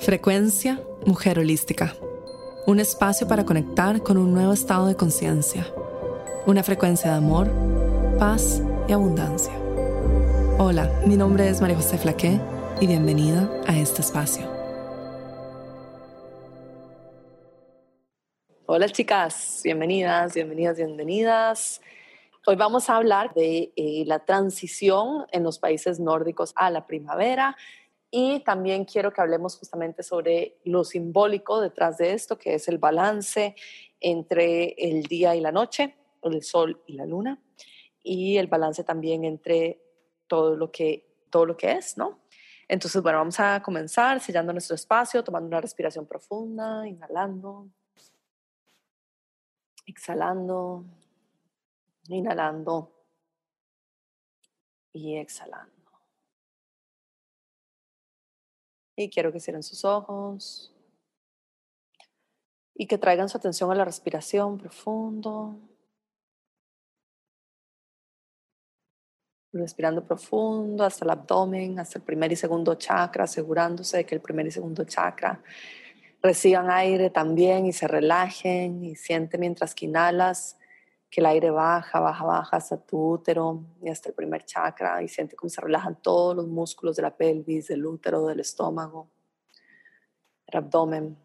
Frecuencia 0.00 0.80
Mujer 1.06 1.40
Holística. 1.40 1.94
Un 2.66 2.78
espacio 2.78 3.26
para 3.26 3.44
conectar 3.44 4.00
con 4.00 4.16
un 4.16 4.32
nuevo 4.32 4.52
estado 4.52 4.86
de 4.86 4.94
conciencia. 4.94 5.66
Una 6.46 6.62
frecuencia 6.62 7.10
de 7.10 7.16
amor, 7.16 7.50
paz 8.16 8.62
y 8.88 8.92
abundancia. 8.92 9.52
Hola, 10.58 10.88
mi 11.04 11.16
nombre 11.16 11.48
es 11.48 11.60
María 11.60 11.76
José 11.76 11.98
Flaqué 11.98 12.40
y 12.80 12.86
bienvenida 12.86 13.50
a 13.66 13.76
este 13.76 14.00
espacio. 14.00 14.46
Hola 18.66 18.88
chicas, 18.88 19.60
bienvenidas, 19.64 20.32
bienvenidas, 20.32 20.76
bienvenidas. 20.76 21.80
Hoy 22.46 22.54
vamos 22.54 22.88
a 22.88 22.96
hablar 22.96 23.34
de 23.34 23.72
eh, 23.74 24.04
la 24.06 24.20
transición 24.20 25.26
en 25.32 25.42
los 25.42 25.58
países 25.58 25.98
nórdicos 25.98 26.52
a 26.54 26.70
la 26.70 26.86
primavera 26.86 27.56
y 28.10 28.40
también 28.40 28.84
quiero 28.84 29.12
que 29.12 29.20
hablemos 29.20 29.56
justamente 29.56 30.02
sobre 30.02 30.58
lo 30.64 30.84
simbólico 30.84 31.60
detrás 31.60 31.98
de 31.98 32.12
esto, 32.14 32.38
que 32.38 32.54
es 32.54 32.68
el 32.68 32.78
balance 32.78 33.54
entre 34.00 34.74
el 34.78 35.02
día 35.02 35.36
y 35.36 35.40
la 35.40 35.52
noche, 35.52 35.94
el 36.22 36.42
sol 36.42 36.82
y 36.86 36.94
la 36.94 37.04
luna, 37.04 37.38
y 38.02 38.38
el 38.38 38.46
balance 38.46 38.82
también 38.84 39.24
entre 39.24 39.82
todo 40.26 40.56
lo 40.56 40.70
que, 40.70 41.04
todo 41.30 41.44
lo 41.44 41.56
que 41.56 41.72
es, 41.72 41.98
¿no? 41.98 42.20
Entonces, 42.66 43.02
bueno, 43.02 43.18
vamos 43.18 43.40
a 43.40 43.62
comenzar 43.62 44.20
sellando 44.20 44.52
nuestro 44.52 44.74
espacio, 44.74 45.24
tomando 45.24 45.48
una 45.48 45.60
respiración 45.60 46.06
profunda, 46.06 46.86
inhalando, 46.86 47.68
exhalando, 49.86 50.84
inhalando 52.08 52.92
y 54.92 55.16
exhalando. 55.16 55.77
Y 59.00 59.08
quiero 59.10 59.32
que 59.32 59.38
cierren 59.38 59.62
sus 59.62 59.84
ojos 59.84 60.74
y 62.74 62.88
que 62.88 62.98
traigan 62.98 63.28
su 63.28 63.38
atención 63.38 63.70
a 63.70 63.76
la 63.76 63.84
respiración 63.84 64.58
profundo. 64.58 65.56
Respirando 69.52 70.04
profundo 70.04 70.82
hasta 70.82 71.04
el 71.04 71.12
abdomen, 71.12 71.78
hasta 71.78 72.00
el 72.00 72.04
primer 72.04 72.32
y 72.32 72.36
segundo 72.36 72.74
chakra, 72.74 73.22
asegurándose 73.22 73.98
de 73.98 74.04
que 74.04 74.16
el 74.16 74.20
primer 74.20 74.48
y 74.48 74.50
segundo 74.50 74.82
chakra 74.82 75.44
reciban 76.20 76.68
aire 76.68 77.08
también 77.10 77.66
y 77.66 77.72
se 77.72 77.86
relajen 77.86 78.84
y 78.84 78.96
siente 78.96 79.38
mientras 79.38 79.76
que 79.76 79.86
inhalas 79.86 80.58
que 81.10 81.20
el 81.20 81.26
aire 81.26 81.50
baja, 81.50 82.00
baja, 82.00 82.24
baja 82.24 82.56
hasta 82.56 82.76
tu 82.76 83.12
útero 83.14 83.62
y 83.82 83.88
hasta 83.88 84.10
el 84.10 84.14
primer 84.14 84.44
chakra 84.44 85.02
y 85.02 85.08
siente 85.08 85.36
cómo 85.36 85.48
se 85.48 85.60
relajan 85.60 85.96
todos 86.02 86.36
los 86.36 86.46
músculos 86.46 86.96
de 86.96 87.02
la 87.02 87.16
pelvis, 87.16 87.68
del 87.68 87.86
útero, 87.86 88.26
del 88.26 88.40
estómago, 88.40 89.08
el 90.46 90.58
abdomen. 90.58 91.16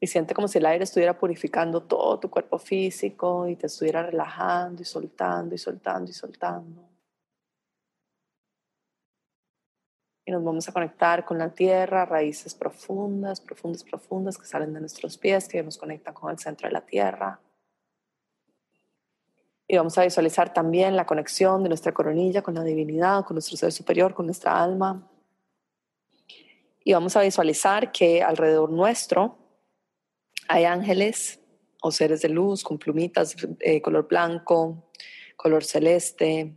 Y 0.00 0.06
siente 0.06 0.34
como 0.34 0.48
si 0.48 0.58
el 0.58 0.66
aire 0.66 0.84
estuviera 0.84 1.18
purificando 1.18 1.82
todo 1.82 2.18
tu 2.20 2.30
cuerpo 2.30 2.58
físico 2.58 3.48
y 3.48 3.56
te 3.56 3.66
estuviera 3.66 4.02
relajando 4.04 4.82
y 4.82 4.84
soltando 4.84 5.54
y 5.54 5.58
soltando 5.58 6.10
y 6.10 6.14
soltando. 6.14 6.87
Y 10.28 10.30
nos 10.30 10.44
vamos 10.44 10.68
a 10.68 10.72
conectar 10.72 11.24
con 11.24 11.38
la 11.38 11.48
tierra, 11.48 12.04
raíces 12.04 12.54
profundas, 12.54 13.40
profundas, 13.40 13.82
profundas 13.82 14.36
que 14.36 14.44
salen 14.44 14.74
de 14.74 14.80
nuestros 14.80 15.16
pies, 15.16 15.48
que 15.48 15.62
nos 15.62 15.78
conectan 15.78 16.12
con 16.12 16.30
el 16.30 16.38
centro 16.38 16.68
de 16.68 16.74
la 16.74 16.82
tierra. 16.82 17.40
Y 19.66 19.78
vamos 19.78 19.96
a 19.96 20.02
visualizar 20.02 20.52
también 20.52 20.96
la 20.96 21.06
conexión 21.06 21.62
de 21.62 21.70
nuestra 21.70 21.92
coronilla 21.92 22.42
con 22.42 22.54
la 22.54 22.62
divinidad, 22.62 23.24
con 23.24 23.36
nuestro 23.36 23.56
ser 23.56 23.72
superior, 23.72 24.12
con 24.12 24.26
nuestra 24.26 24.62
alma. 24.62 25.10
Y 26.84 26.92
vamos 26.92 27.16
a 27.16 27.22
visualizar 27.22 27.90
que 27.90 28.22
alrededor 28.22 28.68
nuestro 28.68 29.38
hay 30.46 30.66
ángeles 30.66 31.40
o 31.80 31.90
seres 31.90 32.20
de 32.20 32.28
luz 32.28 32.62
con 32.62 32.78
plumitas 32.78 33.34
de 33.34 33.80
color 33.80 34.06
blanco, 34.06 34.90
color 35.36 35.64
celeste, 35.64 36.54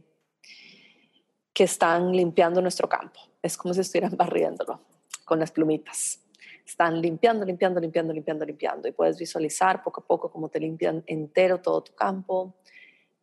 que 1.54 1.64
están 1.64 2.12
limpiando 2.12 2.62
nuestro 2.62 2.90
campo 2.90 3.31
es 3.42 3.58
como 3.58 3.74
si 3.74 3.82
estuvieran 3.82 4.16
barriéndolo 4.18 4.80
con 5.26 5.40
las 5.40 5.52
plumitas. 5.52 6.20
Están 6.66 7.02
limpiando, 7.02 7.46
limpiando, 7.46 7.80
limpiando, 7.80 8.14
limpiando, 8.14 8.46
limpiando. 8.46 8.88
Y 8.88 8.92
puedes 8.92 9.18
visualizar 9.18 9.84
poco 9.84 10.02
a 10.02 10.06
poco 10.06 10.32
cómo 10.32 10.50
te 10.50 10.60
limpian 10.60 11.04
entero 11.08 11.60
todo 11.60 11.82
tu 11.82 11.94
campo, 11.94 12.54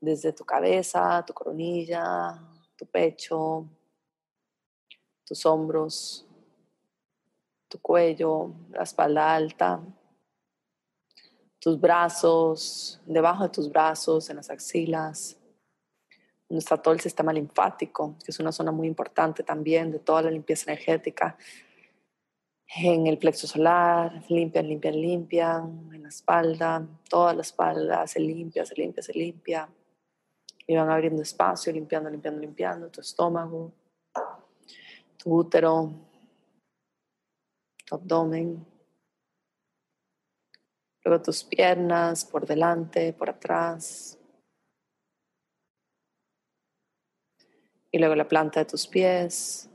desde 0.00 0.32
tu 0.32 0.44
cabeza, 0.44 1.24
tu 1.26 1.32
coronilla, 1.32 2.38
tu 2.76 2.86
pecho, 2.86 3.66
tus 5.24 5.44
hombros, 5.46 6.26
tu 7.68 7.78
cuello, 7.80 8.52
la 8.70 8.82
espalda 8.82 9.34
alta, 9.34 9.80
tus 11.58 11.80
brazos, 11.80 13.00
debajo 13.06 13.44
de 13.44 13.50
tus 13.50 13.70
brazos, 13.70 14.30
en 14.30 14.36
las 14.36 14.50
axilas, 14.50 15.37
está 16.48 16.78
todo 16.78 16.94
el 16.94 17.00
sistema 17.00 17.32
linfático, 17.32 18.16
que 18.24 18.30
es 18.30 18.40
una 18.40 18.52
zona 18.52 18.72
muy 18.72 18.86
importante 18.86 19.42
también 19.42 19.90
de 19.90 19.98
toda 19.98 20.22
la 20.22 20.30
limpieza 20.30 20.70
energética. 20.70 21.36
En 22.76 23.06
el 23.06 23.18
plexo 23.18 23.46
solar, 23.46 24.22
limpian, 24.28 24.68
limpian, 24.68 25.00
limpian, 25.00 25.90
en 25.92 26.02
la 26.02 26.08
espalda, 26.08 26.86
toda 27.08 27.34
la 27.34 27.42
espalda 27.42 28.06
se 28.06 28.20
limpia, 28.20 28.64
se 28.64 28.74
limpia, 28.74 29.02
se 29.02 29.12
limpia. 29.12 29.68
Y 30.66 30.76
van 30.76 30.90
abriendo 30.90 31.22
espacio, 31.22 31.72
limpiando, 31.72 32.10
limpiando, 32.10 32.40
limpiando 32.40 32.90
tu 32.90 33.00
estómago, 33.00 33.72
tu 35.16 35.34
útero, 35.34 35.90
tu 37.86 37.94
abdomen, 37.94 38.66
luego 41.04 41.22
tus 41.22 41.42
piernas 41.44 42.24
por 42.26 42.46
delante, 42.46 43.14
por 43.14 43.30
atrás, 43.30 44.17
y 47.90 47.98
luego 47.98 48.14
la 48.14 48.28
planta 48.28 48.60
de 48.60 48.66
tus 48.66 48.86
pies. 48.86 49.68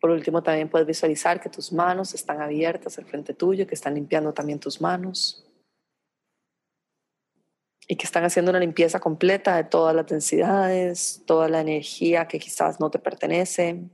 Por 0.00 0.10
último, 0.10 0.42
también 0.42 0.68
puedes 0.68 0.86
visualizar 0.86 1.40
que 1.40 1.48
tus 1.48 1.72
manos 1.72 2.14
están 2.14 2.40
abiertas 2.40 2.98
al 2.98 3.06
frente 3.06 3.32
tuyo, 3.32 3.66
que 3.66 3.74
están 3.74 3.94
limpiando 3.94 4.34
también 4.34 4.60
tus 4.60 4.80
manos 4.80 5.44
y 7.86 7.96
que 7.96 8.06
están 8.06 8.24
haciendo 8.24 8.50
una 8.50 8.60
limpieza 8.60 8.98
completa 8.98 9.56
de 9.56 9.64
todas 9.64 9.94
las 9.94 10.06
densidades, 10.06 11.22
toda 11.26 11.48
la 11.48 11.60
energía 11.60 12.26
que 12.26 12.38
quizás 12.38 12.80
no 12.80 12.90
te 12.90 12.98
pertenece, 12.98 13.90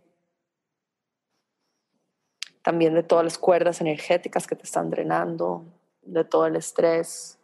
también 2.62 2.94
de 2.94 3.02
todas 3.02 3.24
las 3.24 3.38
cuerdas 3.38 3.80
energéticas 3.80 4.46
que 4.46 4.54
te 4.54 4.64
están 4.64 4.90
drenando, 4.90 5.64
de 6.02 6.24
todo 6.24 6.46
el 6.46 6.56
estrés, 6.56 7.38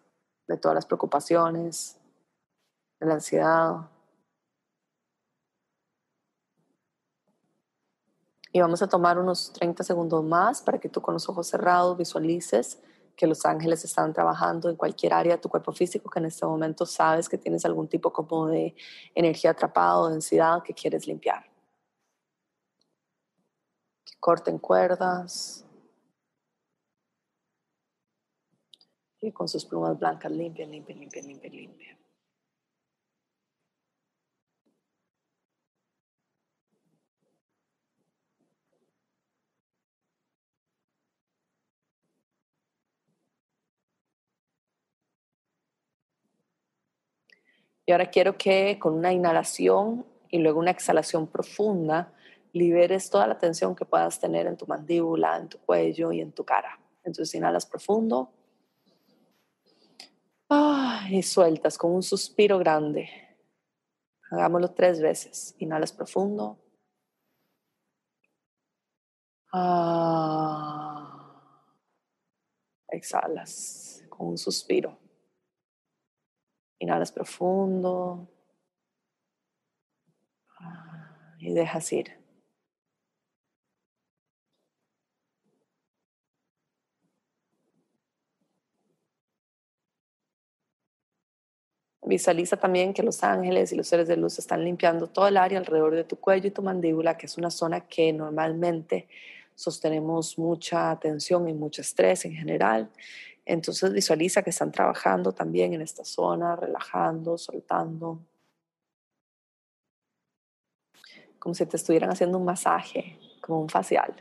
de 0.46 0.56
todas 0.56 0.74
las 0.74 0.86
preocupaciones, 0.86 1.98
de 3.00 3.06
la 3.06 3.14
ansiedad, 3.14 3.90
Y 8.56 8.60
vamos 8.60 8.80
a 8.80 8.88
tomar 8.88 9.18
unos 9.18 9.52
30 9.52 9.84
segundos 9.84 10.24
más 10.24 10.62
para 10.62 10.78
que 10.78 10.88
tú 10.88 11.02
con 11.02 11.12
los 11.12 11.28
ojos 11.28 11.46
cerrados 11.46 11.94
visualices 11.98 12.80
que 13.14 13.26
los 13.26 13.44
ángeles 13.44 13.84
están 13.84 14.14
trabajando 14.14 14.70
en 14.70 14.76
cualquier 14.76 15.12
área 15.12 15.34
de 15.34 15.42
tu 15.42 15.50
cuerpo 15.50 15.72
físico 15.72 16.08
que 16.08 16.20
en 16.20 16.24
este 16.24 16.46
momento 16.46 16.86
sabes 16.86 17.28
que 17.28 17.36
tienes 17.36 17.66
algún 17.66 17.86
tipo 17.86 18.10
como 18.14 18.46
de 18.46 18.74
energía 19.14 19.50
atrapada 19.50 19.98
o 19.98 20.08
densidad 20.08 20.62
que 20.62 20.72
quieres 20.72 21.06
limpiar. 21.06 21.44
Corten 24.18 24.58
cuerdas. 24.58 25.66
Y 29.20 29.32
con 29.32 29.48
sus 29.48 29.66
plumas 29.66 29.98
blancas 29.98 30.32
limpian, 30.32 30.70
limpian, 30.70 30.98
limpian, 30.98 31.26
limpian, 31.26 31.52
limpian. 31.52 32.05
Y 47.86 47.92
ahora 47.92 48.10
quiero 48.10 48.36
que 48.36 48.78
con 48.80 48.94
una 48.94 49.12
inhalación 49.12 50.04
y 50.28 50.38
luego 50.38 50.58
una 50.58 50.72
exhalación 50.72 51.28
profunda 51.28 52.12
liberes 52.52 53.08
toda 53.10 53.28
la 53.28 53.38
tensión 53.38 53.76
que 53.76 53.84
puedas 53.84 54.18
tener 54.18 54.46
en 54.46 54.56
tu 54.56 54.66
mandíbula, 54.66 55.36
en 55.36 55.48
tu 55.48 55.58
cuello 55.58 56.10
y 56.10 56.20
en 56.20 56.32
tu 56.32 56.44
cara. 56.44 56.80
Entonces 57.04 57.34
inhalas 57.36 57.64
profundo 57.64 58.32
ah, 60.50 61.06
y 61.08 61.22
sueltas 61.22 61.78
con 61.78 61.92
un 61.92 62.02
suspiro 62.02 62.58
grande. 62.58 63.08
Hagámoslo 64.30 64.72
tres 64.72 65.00
veces. 65.00 65.54
Inhalas 65.58 65.92
profundo. 65.92 66.58
Ah, 69.52 71.06
exhalas 72.88 74.02
con 74.08 74.28
un 74.28 74.38
suspiro. 74.38 75.05
Inhalas 76.78 77.12
profundo. 77.12 78.28
y 81.38 81.52
dejas 81.52 81.92
ir. 81.92 82.12
Visualiza 92.02 92.56
también 92.56 92.94
que 92.94 93.02
los 93.02 93.24
ángeles 93.24 93.72
y 93.72 93.76
los 93.76 93.88
seres 93.88 94.06
de 94.06 94.16
luz 94.16 94.38
están 94.38 94.64
limpiando 94.64 95.08
todo 95.08 95.26
el 95.26 95.36
área 95.36 95.58
alrededor 95.58 95.94
de 95.94 96.04
tu 96.04 96.16
cuello 96.16 96.46
y 96.46 96.52
tu 96.52 96.62
mandíbula, 96.62 97.16
que 97.16 97.26
es 97.26 97.36
una 97.36 97.50
zona 97.50 97.80
que 97.80 98.12
normalmente 98.12 99.08
sostenemos 99.56 100.38
mucha 100.38 100.96
tensión 101.00 101.48
y 101.48 101.52
mucho 101.52 101.80
estrés 101.80 102.24
en 102.24 102.34
general. 102.34 102.90
Entonces 103.46 103.92
visualiza 103.92 104.42
que 104.42 104.50
están 104.50 104.72
trabajando 104.72 105.32
también 105.32 105.72
en 105.72 105.80
esta 105.80 106.04
zona, 106.04 106.56
relajando, 106.56 107.38
soltando. 107.38 108.18
Como 111.38 111.54
si 111.54 111.64
te 111.64 111.76
estuvieran 111.76 112.10
haciendo 112.10 112.38
un 112.38 112.44
masaje, 112.44 113.16
como 113.40 113.60
un 113.60 113.68
facial. 113.68 114.16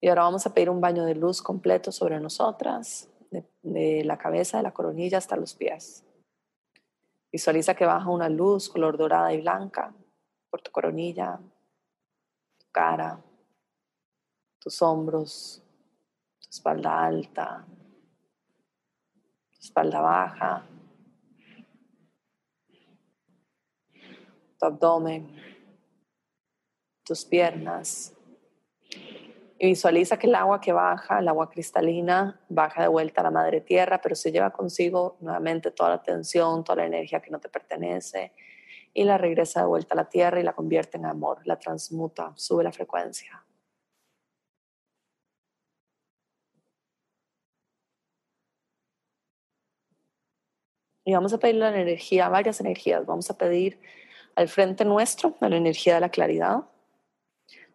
Y 0.00 0.08
ahora 0.08 0.24
vamos 0.24 0.46
a 0.46 0.52
pedir 0.52 0.68
un 0.68 0.82
baño 0.82 1.04
de 1.04 1.14
luz 1.14 1.40
completo 1.40 1.90
sobre 1.90 2.20
nosotras 2.20 3.08
de, 3.62 4.04
la 4.04 4.18
cabeza, 4.18 4.58
de 4.58 4.62
la 4.62 4.72
coronilla 4.72 5.16
hasta 5.16 5.36
los 5.36 5.54
pies. 5.54 6.04
Visualiza 7.32 7.74
que 7.74 7.86
baja 7.86 8.10
una 8.10 8.28
luz 8.28 8.68
color 8.68 8.98
dorada 8.98 9.32
y 9.32 9.40
blanca 9.40 9.94
por 10.50 10.60
tu 10.60 10.70
coronilla, 10.70 11.40
tu 12.58 12.66
cara, 12.70 13.22
tus 14.68 14.82
hombros, 14.82 15.62
tu 16.42 16.50
espalda 16.50 17.06
alta, 17.06 17.64
tu 19.50 19.60
espalda 19.60 19.98
baja, 20.02 20.66
tu 24.58 24.66
abdomen, 24.66 25.26
tus 27.02 27.24
piernas, 27.24 28.14
y 29.58 29.68
visualiza 29.68 30.18
que 30.18 30.26
el 30.26 30.34
agua 30.34 30.60
que 30.60 30.74
baja, 30.74 31.20
el 31.20 31.28
agua 31.28 31.48
cristalina, 31.48 32.38
baja 32.50 32.82
de 32.82 32.88
vuelta 32.88 33.22
a 33.22 33.24
la 33.24 33.30
madre 33.30 33.62
tierra, 33.62 34.02
pero 34.02 34.14
se 34.14 34.30
lleva 34.30 34.50
consigo 34.50 35.16
nuevamente 35.20 35.70
toda 35.70 35.88
la 35.88 36.02
tensión, 36.02 36.62
toda 36.62 36.76
la 36.76 36.86
energía 36.88 37.22
que 37.22 37.30
no 37.30 37.40
te 37.40 37.48
pertenece 37.48 38.34
y 38.92 39.04
la 39.04 39.16
regresa 39.16 39.60
de 39.60 39.66
vuelta 39.66 39.94
a 39.94 39.96
la 39.96 40.10
tierra 40.10 40.38
y 40.38 40.42
la 40.42 40.52
convierte 40.52 40.98
en 40.98 41.06
amor, 41.06 41.38
la 41.46 41.58
transmuta, 41.58 42.34
sube 42.36 42.62
la 42.62 42.72
frecuencia. 42.72 43.47
Y 51.08 51.14
vamos 51.14 51.32
a 51.32 51.38
pedir 51.38 51.54
la 51.54 51.74
energía, 51.74 52.28
varias 52.28 52.60
energías. 52.60 53.06
Vamos 53.06 53.30
a 53.30 53.38
pedir 53.38 53.80
al 54.36 54.46
frente 54.46 54.84
nuestro, 54.84 55.34
la 55.40 55.56
energía 55.56 55.94
de 55.94 56.00
la 56.00 56.10
claridad 56.10 56.64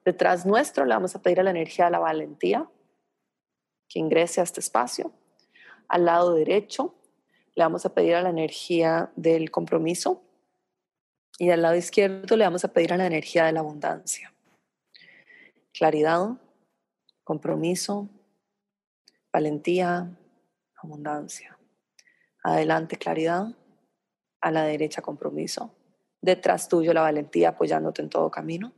Detrás 0.05 0.45
nuestro 0.45 0.85
le 0.85 0.93
vamos 0.93 1.15
a 1.15 1.21
pedir 1.23 1.39
a 1.39 1.43
la 1.43 1.49
energía 1.49 1.85
de 1.85 1.91
la 1.91 1.97
valentía 1.97 2.69
que 3.89 3.97
ingrese 3.97 4.39
a 4.39 4.43
este 4.43 4.59
espacio. 4.59 5.11
Al 5.87 6.05
lado 6.05 6.35
derecho 6.35 6.93
le 7.55 7.63
vamos 7.63 7.87
a 7.87 7.95
pedir 7.95 8.13
a 8.13 8.21
la 8.21 8.29
energía 8.29 9.11
del 9.15 9.49
compromiso. 9.49 10.21
Y 11.39 11.49
al 11.49 11.63
lado 11.63 11.75
izquierdo 11.75 12.37
le 12.37 12.43
vamos 12.43 12.63
a 12.63 12.71
pedir 12.71 12.93
a 12.93 12.97
la 12.97 13.07
energía 13.07 13.45
de 13.45 13.53
la 13.53 13.61
abundancia. 13.61 14.31
Claridad, 15.73 16.37
compromiso, 17.23 18.07
valentía, 19.31 20.07
abundancia. 20.75 21.57
Adelante 22.43 22.97
claridad, 22.97 23.47
a 24.43 24.51
la 24.51 24.65
derecha 24.65 25.01
compromiso. 25.01 25.73
Detrás 26.21 26.67
tuyo 26.67 26.93
la 26.93 27.01
valentía 27.01 27.49
apoyándote 27.49 28.01
en 28.01 28.09
todo 28.09 28.29
camino 28.29 28.73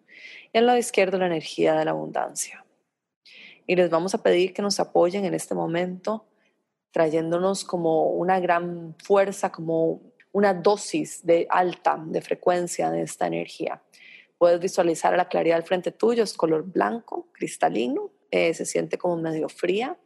y 0.54 0.58
al 0.58 0.68
lado 0.68 0.78
izquierdo 0.78 1.18
la 1.18 1.26
energía 1.26 1.74
de 1.74 1.86
la 1.86 1.92
abundancia. 1.92 2.66
Y 3.68 3.76
les 3.76 3.90
vamos 3.90 4.14
a 4.14 4.22
pedir 4.22 4.54
que 4.54 4.62
nos 4.62 4.80
apoyen 4.80 5.26
en 5.26 5.34
este 5.34 5.56
momento, 5.56 6.28
trayéndonos 6.92 7.66
como 7.66 8.10
una 8.12 8.40
gran 8.40 8.96
fuerza, 9.04 9.52
como 9.52 10.02
una 10.32 10.54
dosis 10.54 11.26
de 11.26 11.48
alta 11.50 12.02
de 12.06 12.22
frecuencia 12.22 12.92
de 12.92 13.02
esta 13.02 13.26
energía. 13.26 13.82
Puedes 14.38 14.60
visualizar 14.60 15.14
a 15.14 15.18
la 15.18 15.28
claridad 15.28 15.58
al 15.58 15.64
frente 15.64 15.92
tuyo, 15.92 16.24
es 16.24 16.34
color 16.34 16.64
blanco, 16.64 17.30
cristalino, 17.32 18.12
eh, 18.30 18.54
se 18.54 18.66
siente 18.66 18.98
como 18.98 19.18
medio 19.18 19.50
fría. 19.50 19.98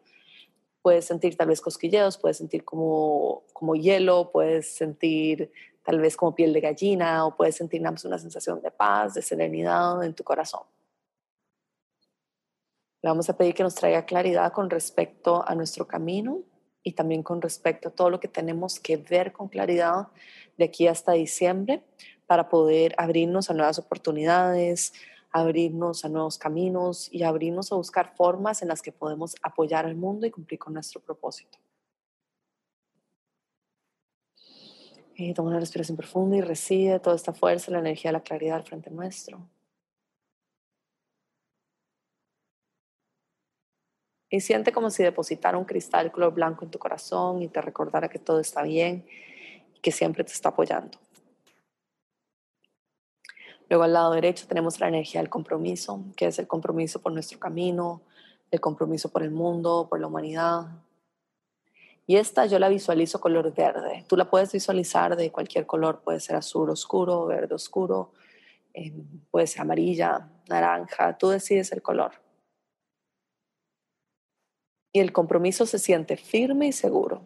Puedes 0.81 1.06
sentir 1.06 1.36
tal 1.36 1.48
vez 1.48 1.62
cosquilleos, 1.62 2.18
puedes 2.18 2.38
sentir 2.38 2.64
como, 2.64 3.44
como 3.54 3.76
hielo, 3.76 4.31
puedes 4.31 4.74
sentir 4.76 5.52
tal 5.84 6.00
vez 6.00 6.16
como 6.16 6.36
piel 6.36 6.54
de 6.54 6.62
gallina 6.62 7.26
o 7.26 7.36
puedes 7.36 7.56
sentir 7.56 7.81
una 7.81 8.20
sensación 8.20 8.62
de 8.62 8.72
paz, 8.72 9.14
de 9.14 9.22
serenidad 9.22 10.04
en 10.04 10.14
tu 10.14 10.24
corazón. 10.24 10.64
Le 13.02 13.10
vamos 13.10 13.30
a 13.30 13.38
pedir 13.38 13.54
que 13.54 13.64
nos 13.64 13.76
traiga 13.76 14.06
claridad 14.06 14.52
con 14.52 14.70
respecto 14.70 15.44
a 15.48 15.56
nuestro 15.56 15.88
camino 15.88 16.44
y 16.84 16.94
también 16.94 17.24
con 17.24 17.42
respecto 17.42 17.90
a 17.90 17.92
todo 17.92 18.10
lo 18.10 18.20
que 18.20 18.28
tenemos 18.28 18.80
que 18.80 18.98
ver 18.98 19.32
con 19.32 19.48
claridad 19.48 20.08
de 20.58 20.66
aquí 20.66 20.88
hasta 20.88 21.14
diciembre 21.14 21.84
para 22.28 22.50
poder 22.50 22.94
abrirnos 22.98 23.50
a 23.50 23.54
nuevas 23.54 23.80
oportunidades, 23.80 24.94
abrirnos 25.31 26.06
a 26.06 26.10
nuevos 26.10 26.38
caminos 26.38 27.12
y 27.12 27.24
abrirnos 27.24 27.72
a 27.72 27.76
buscar 27.76 28.16
formas 28.16 28.62
en 28.62 28.68
las 28.68 28.81
que 28.81 28.92
podemos 28.92 29.36
apoyar 29.42 29.86
al 29.86 29.96
mundo 29.96 30.26
y 30.26 30.31
cumplir 30.31 30.60
con 30.60 30.74
nuestro 30.74 31.02
propósito. 31.02 31.60
Y 35.16 35.34
toma 35.34 35.50
una 35.50 35.60
respiración 35.60 35.98
profunda 35.98 36.38
y 36.38 36.42
recibe 36.42 37.00
toda 37.00 37.16
esta 37.16 37.34
fuerza, 37.34 37.72
la 37.72 37.80
energía, 37.80 38.12
la 38.12 38.22
claridad 38.22 38.56
al 38.56 38.64
frente 38.64 38.90
nuestro. 38.90 39.46
Y 44.30 44.42
siente 44.42 44.72
como 44.72 44.92
si 44.92 45.04
depositara 45.04 45.58
un 45.58 45.66
cristal 45.66 46.12
color 46.12 46.34
blanco 46.34 46.64
en 46.64 46.72
tu 46.72 46.80
corazón 46.80 47.42
y 47.42 47.48
te 47.48 47.62
recordara 47.62 48.10
que 48.10 48.20
todo 48.20 48.40
está 48.40 48.62
bien 48.62 49.06
y 49.75 49.80
que 49.80 49.92
siempre 49.92 50.24
te 50.24 50.32
está 50.32 50.50
apoyando. 50.50 51.00
Luego 53.69 53.83
al 53.83 53.94
lado 53.94 54.12
derecho 54.13 54.48
tenemos 54.48 54.80
la 54.80 54.88
energía 54.88 55.21
del 55.21 55.30
compromiso, 55.30 56.04
que 56.16 56.27
es 56.27 56.39
el 56.39 56.48
compromiso 56.48 57.01
por 57.01 57.13
nuestro 57.13 57.39
camino, 57.39 58.01
el 58.51 58.60
compromiso 58.60 59.10
por 59.10 59.24
el 59.24 59.31
mundo, 59.31 59.88
por 59.89 60.00
la 60.00 60.07
humanidad, 60.07 60.68
y 62.10 62.16
esta 62.16 62.48
yo 62.48 62.57
la 62.57 62.69
visualizo 62.69 63.21
color 63.21 63.54
verde. 63.54 64.04
Tú 64.07 64.18
la 64.18 64.27
puedes 64.27 64.51
visualizar 64.51 65.16
de 65.16 65.31
cualquier 65.31 65.68
color, 65.68 66.01
puede 66.01 66.19
ser 66.19 66.38
azul 66.38 66.68
oscuro, 66.71 67.27
verde 67.27 67.53
oscuro, 67.53 68.13
eh, 68.74 68.91
puede 69.29 69.46
ser 69.46 69.62
amarilla, 69.62 70.27
naranja, 70.48 71.15
tú 71.20 71.29
decides 71.29 71.72
el 71.72 71.84
color. 71.84 72.13
Y 74.91 75.01
el 75.01 75.13
compromiso 75.13 75.67
se 75.67 75.77
siente 75.77 76.17
firme 76.17 76.70
y 76.70 76.72
seguro. 76.72 77.22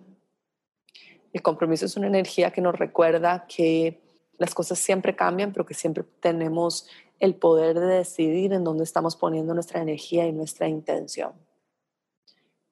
El 1.31 1.41
compromiso 1.41 1.85
es 1.85 1.95
una 1.95 2.07
energía 2.07 2.51
que 2.51 2.59
nos 2.59 2.77
recuerda 2.77 3.45
que 3.47 4.02
las 4.43 4.53
cosas 4.53 4.77
siempre 4.77 5.15
cambian, 5.15 5.53
pero 5.53 5.65
que 5.65 5.73
siempre 5.73 6.03
tenemos 6.19 6.85
el 7.21 7.33
poder 7.33 7.79
de 7.79 7.85
decidir 7.85 8.51
en 8.51 8.65
dónde 8.65 8.83
estamos 8.83 9.15
poniendo 9.15 9.53
nuestra 9.53 9.81
energía 9.81 10.27
y 10.27 10.33
nuestra 10.33 10.67
intención. 10.67 11.31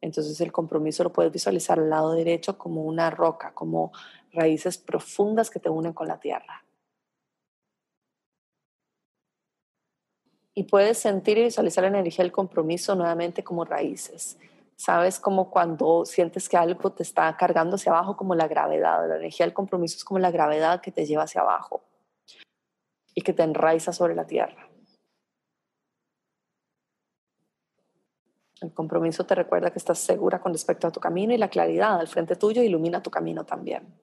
Entonces 0.02 0.42
el 0.42 0.52
compromiso 0.52 1.06
lo 1.06 1.14
puedes 1.14 1.32
visualizar 1.32 1.80
al 1.80 1.90
lado 1.90 2.12
derecho 2.12 2.58
como 2.58 2.84
una 2.84 3.10
roca, 3.10 3.54
como 3.54 3.94
raíces 4.34 4.78
profundas 4.78 5.50
que 5.50 5.62
te 5.62 5.70
unen 5.70 5.94
con 5.94 6.10
la 6.10 6.20
tierra. 6.20 6.66
Y 10.54 10.64
puedes 10.64 10.98
sentir 10.98 11.38
y 11.38 11.44
visualizar 11.44 11.86
la 11.90 12.00
energía 12.00 12.26
del 12.26 12.34
compromiso 12.34 12.96
nuevamente 12.96 13.46
como 13.46 13.64
raíces. 13.64 14.38
Sabes 14.82 15.20
como 15.20 15.52
cuando 15.52 16.06
sientes 16.06 16.50
que 16.50 16.58
algo 16.58 16.92
te 16.92 17.04
está 17.04 17.38
cargando 17.38 17.76
hacia 17.76 17.92
abajo 17.92 18.18
como 18.18 18.34
la 18.34 18.48
gravedad. 18.48 19.08
La 19.08 19.18
energía 19.18 19.46
del 19.46 19.54
compromiso 19.54 19.96
es 19.96 20.04
como 20.04 20.18
la 20.18 20.32
gravedad 20.32 20.82
que 20.82 20.92
te 20.92 21.06
lleva 21.06 21.22
hacia 21.22 21.42
abajo 21.42 21.84
y 23.14 23.22
que 23.22 23.32
te 23.32 23.44
enraiza 23.44 23.94
sobre 23.94 24.16
la 24.16 24.26
tierra. 24.26 24.68
El 28.60 28.74
compromiso 28.74 29.24
te 29.24 29.36
recuerda 29.36 29.70
que 29.70 29.78
estás 29.78 30.00
segura 30.00 30.42
con 30.42 30.52
respecto 30.52 30.88
a 30.88 30.92
tu 30.92 31.00
camino 31.00 31.32
y 31.32 31.38
la 31.38 31.50
claridad 31.50 32.00
al 32.00 32.08
frente 32.08 32.36
tuyo 32.36 32.64
ilumina 32.64 33.04
tu 33.04 33.12
camino 33.12 33.46
también. 33.46 34.02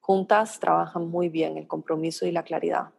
Juntas 0.00 0.58
trabajan 0.58 1.06
muy 1.06 1.28
bien 1.28 1.58
el 1.58 1.68
compromiso 1.68 2.24
y 2.24 2.32
la 2.32 2.44
claridad, 2.44 2.94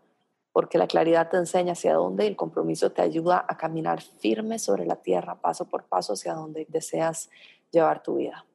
porque 0.51 0.77
la 0.77 0.88
claridad 0.88 1.29
te 1.29 1.38
enseña 1.38 1.74
hacia 1.74 1.94
dónde 1.94 2.25
y 2.25 2.27
el 2.27 2.36
compromiso 2.36 2.91
te 2.91 3.01
ayuda 3.01 3.46
a 3.48 3.58
caminar 3.58 4.01
firme 4.01 4.60
sobre 4.60 4.86
la 4.86 4.98
tierra, 4.98 5.39
paso 5.39 5.65
por 5.68 5.86
paso 5.86 6.13
hacia 6.13 6.34
donde 6.34 6.65
deseas 6.70 7.29
llevar 7.72 8.03
tu 8.03 8.15
vida. 8.15 8.46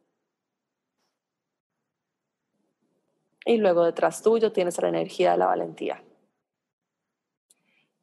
Y 3.47 3.59
luego 3.59 3.85
detrás 3.85 4.23
tuyo 4.23 4.53
tienes 4.53 4.81
la 4.81 4.89
energía 4.89 5.33
de 5.33 5.39
la 5.39 5.47
valentía. 5.47 6.03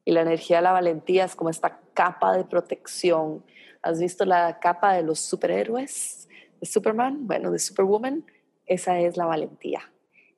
Y 0.04 0.12
la 0.12 0.22
energía 0.22 0.58
de 0.58 0.62
la 0.62 0.72
valentía 0.72 1.24
es 1.24 1.34
como 1.34 1.50
esta 1.50 1.80
capa 1.94 2.36
de 2.36 2.44
protección 2.44 3.44
¿Has 3.82 3.98
visto 3.98 4.24
la 4.24 4.60
capa 4.60 4.94
de 4.94 5.02
los 5.02 5.18
superhéroes 5.18 6.28
de 6.60 6.66
Superman? 6.66 7.26
Bueno, 7.26 7.50
de 7.50 7.58
Superwoman. 7.58 8.24
Esa 8.64 9.00
es 9.00 9.16
la 9.16 9.26
valentía. 9.26 9.92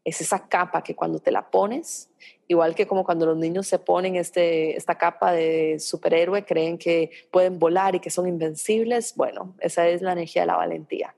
Es 0.05 0.21
esa 0.21 0.49
capa 0.49 0.83
que 0.83 0.95
cuando 0.95 1.19
te 1.19 1.33
la 1.33 1.51
pones, 1.51 2.11
igual 2.47 2.75
que 2.75 2.87
como 2.87 3.05
cuando 3.05 3.25
los 3.25 3.39
niños 3.39 3.67
se 3.67 3.79
ponen 3.79 4.17
este, 4.17 4.77
esta 4.77 4.97
capa 4.97 5.33
de 5.33 5.81
superhéroe, 5.81 6.45
creen 6.45 6.77
que 6.77 7.11
pueden 7.31 7.59
volar 7.59 7.95
y 7.95 8.01
que 8.01 8.11
son 8.11 8.29
invencibles, 8.29 9.15
bueno, 9.17 9.55
esa 9.61 9.89
es 9.89 10.03
la 10.03 10.13
energía 10.13 10.43
de 10.43 10.47
la 10.47 10.57
valentía. 10.57 11.15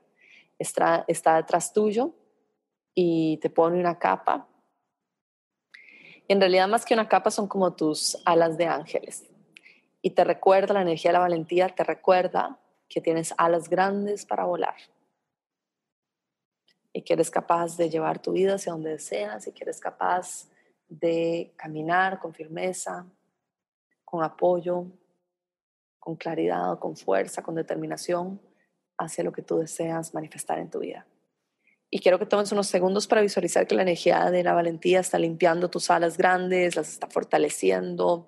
Está, 0.57 1.03
está 1.07 1.35
detrás 1.35 1.73
tuyo 1.73 2.13
y 2.95 3.37
te 3.37 3.49
pone 3.49 3.79
una 3.79 3.99
capa. 3.99 4.47
Y 6.27 6.33
en 6.33 6.39
realidad 6.39 6.67
más 6.67 6.85
que 6.85 6.93
una 6.93 7.09
capa 7.09 7.29
son 7.29 7.47
como 7.47 7.73
tus 7.73 8.17
alas 8.25 8.57
de 8.57 8.67
ángeles. 8.67 9.25
Y 10.01 10.11
te 10.11 10.23
recuerda, 10.23 10.73
la 10.73 10.81
energía 10.81 11.09
de 11.09 11.13
la 11.13 11.19
valentía 11.19 11.67
te 11.69 11.83
recuerda 11.83 12.57
que 12.87 13.01
tienes 13.01 13.33
alas 13.37 13.69
grandes 13.69 14.25
para 14.25 14.45
volar 14.45 14.75
y 16.97 17.03
que 17.03 17.13
eres 17.13 17.29
capaz 17.29 17.77
de 17.77 17.91
llevar 17.91 18.19
tu 18.19 18.31
vida 18.31 18.55
hacia 18.55 18.71
donde 18.71 18.89
deseas 18.89 19.45
y 19.45 19.51
que 19.51 19.63
eres 19.63 19.79
capaz 19.79 20.49
de 20.89 21.53
caminar 21.55 22.17
con 22.19 22.33
firmeza, 22.33 23.05
con 24.03 24.23
apoyo, 24.23 24.87
con 25.99 26.15
claridad, 26.15 26.79
con 26.79 26.97
fuerza, 26.97 27.43
con 27.43 27.53
determinación 27.53 28.41
hacia 28.97 29.23
lo 29.23 29.31
que 29.31 29.43
tú 29.43 29.59
deseas 29.59 30.15
manifestar 30.15 30.57
en 30.57 30.71
tu 30.71 30.79
vida. 30.79 31.05
Y 31.91 31.99
quiero 31.99 32.17
que 32.17 32.25
tomes 32.25 32.51
unos 32.51 32.65
segundos 32.65 33.05
para 33.05 33.21
visualizar 33.21 33.67
que 33.67 33.75
la 33.75 33.83
energía 33.83 34.31
de 34.31 34.43
la 34.43 34.53
valentía 34.53 34.99
está 34.99 35.19
limpiando 35.19 35.69
tus 35.69 35.91
alas 35.91 36.17
grandes, 36.17 36.75
las 36.75 36.89
está 36.89 37.05
fortaleciendo, 37.05 38.27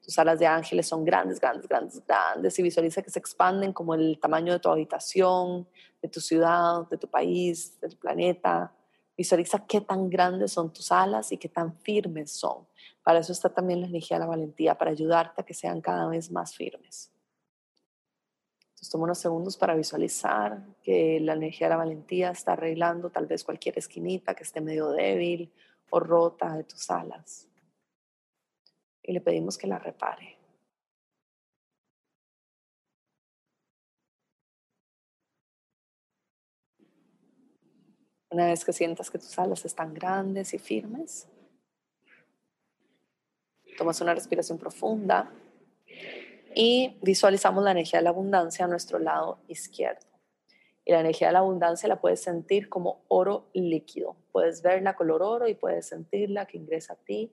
tus 0.00 0.16
alas 0.20 0.38
de 0.38 0.46
ángeles 0.46 0.86
son 0.86 1.04
grandes, 1.04 1.40
grandes, 1.40 1.66
grandes, 1.66 2.06
grandes 2.06 2.56
y 2.60 2.62
visualiza 2.62 3.02
que 3.02 3.10
se 3.10 3.18
expanden 3.18 3.72
como 3.72 3.94
el 3.94 4.20
tamaño 4.20 4.52
de 4.52 4.60
tu 4.60 4.68
habitación, 4.68 5.66
de 6.04 6.10
tu 6.10 6.20
ciudad, 6.20 6.86
de 6.90 6.98
tu 6.98 7.08
país, 7.08 7.80
de 7.80 7.88
tu 7.88 7.96
planeta. 7.96 8.70
Visualiza 9.16 9.64
qué 9.66 9.80
tan 9.80 10.10
grandes 10.10 10.52
son 10.52 10.70
tus 10.70 10.92
alas 10.92 11.32
y 11.32 11.38
qué 11.38 11.48
tan 11.48 11.78
firmes 11.78 12.30
son. 12.30 12.66
Para 13.02 13.20
eso 13.20 13.32
está 13.32 13.48
también 13.48 13.80
la 13.80 13.86
energía 13.86 14.18
de 14.18 14.24
la 14.24 14.26
valentía, 14.26 14.76
para 14.76 14.90
ayudarte 14.90 15.40
a 15.40 15.46
que 15.46 15.54
sean 15.54 15.80
cada 15.80 16.06
vez 16.06 16.30
más 16.30 16.54
firmes. 16.54 17.10
Entonces 18.60 18.90
toma 18.90 19.04
unos 19.04 19.16
segundos 19.16 19.56
para 19.56 19.74
visualizar 19.74 20.62
que 20.82 21.20
la 21.20 21.32
energía 21.32 21.68
de 21.68 21.70
la 21.70 21.78
valentía 21.78 22.30
está 22.32 22.52
arreglando 22.52 23.08
tal 23.08 23.24
vez 23.24 23.42
cualquier 23.42 23.78
esquinita 23.78 24.34
que 24.34 24.42
esté 24.42 24.60
medio 24.60 24.90
débil 24.90 25.54
o 25.88 26.00
rota 26.00 26.54
de 26.54 26.64
tus 26.64 26.90
alas 26.90 27.48
y 29.02 29.14
le 29.14 29.22
pedimos 29.22 29.56
que 29.56 29.68
la 29.68 29.78
repare. 29.78 30.36
Una 38.34 38.46
vez 38.46 38.64
que 38.64 38.72
sientas 38.72 39.12
que 39.12 39.18
tus 39.18 39.38
alas 39.38 39.64
están 39.64 39.94
grandes 39.94 40.54
y 40.54 40.58
firmes, 40.58 41.28
tomas 43.78 44.00
una 44.00 44.12
respiración 44.12 44.58
profunda 44.58 45.30
y 46.52 46.98
visualizamos 47.00 47.62
la 47.62 47.70
energía 47.70 48.00
de 48.00 48.02
la 48.02 48.10
abundancia 48.10 48.64
a 48.64 48.68
nuestro 48.68 48.98
lado 48.98 49.38
izquierdo. 49.46 50.08
Y 50.84 50.90
la 50.90 50.98
energía 50.98 51.28
de 51.28 51.34
la 51.34 51.38
abundancia 51.38 51.88
la 51.88 52.00
puedes 52.00 52.22
sentir 52.22 52.68
como 52.68 53.04
oro 53.06 53.50
líquido. 53.52 54.16
Puedes 54.32 54.62
verla 54.62 54.96
color 54.96 55.22
oro 55.22 55.46
y 55.46 55.54
puedes 55.54 55.86
sentirla 55.86 56.46
que 56.46 56.58
ingresa 56.58 56.94
a 56.94 56.96
ti 56.96 57.32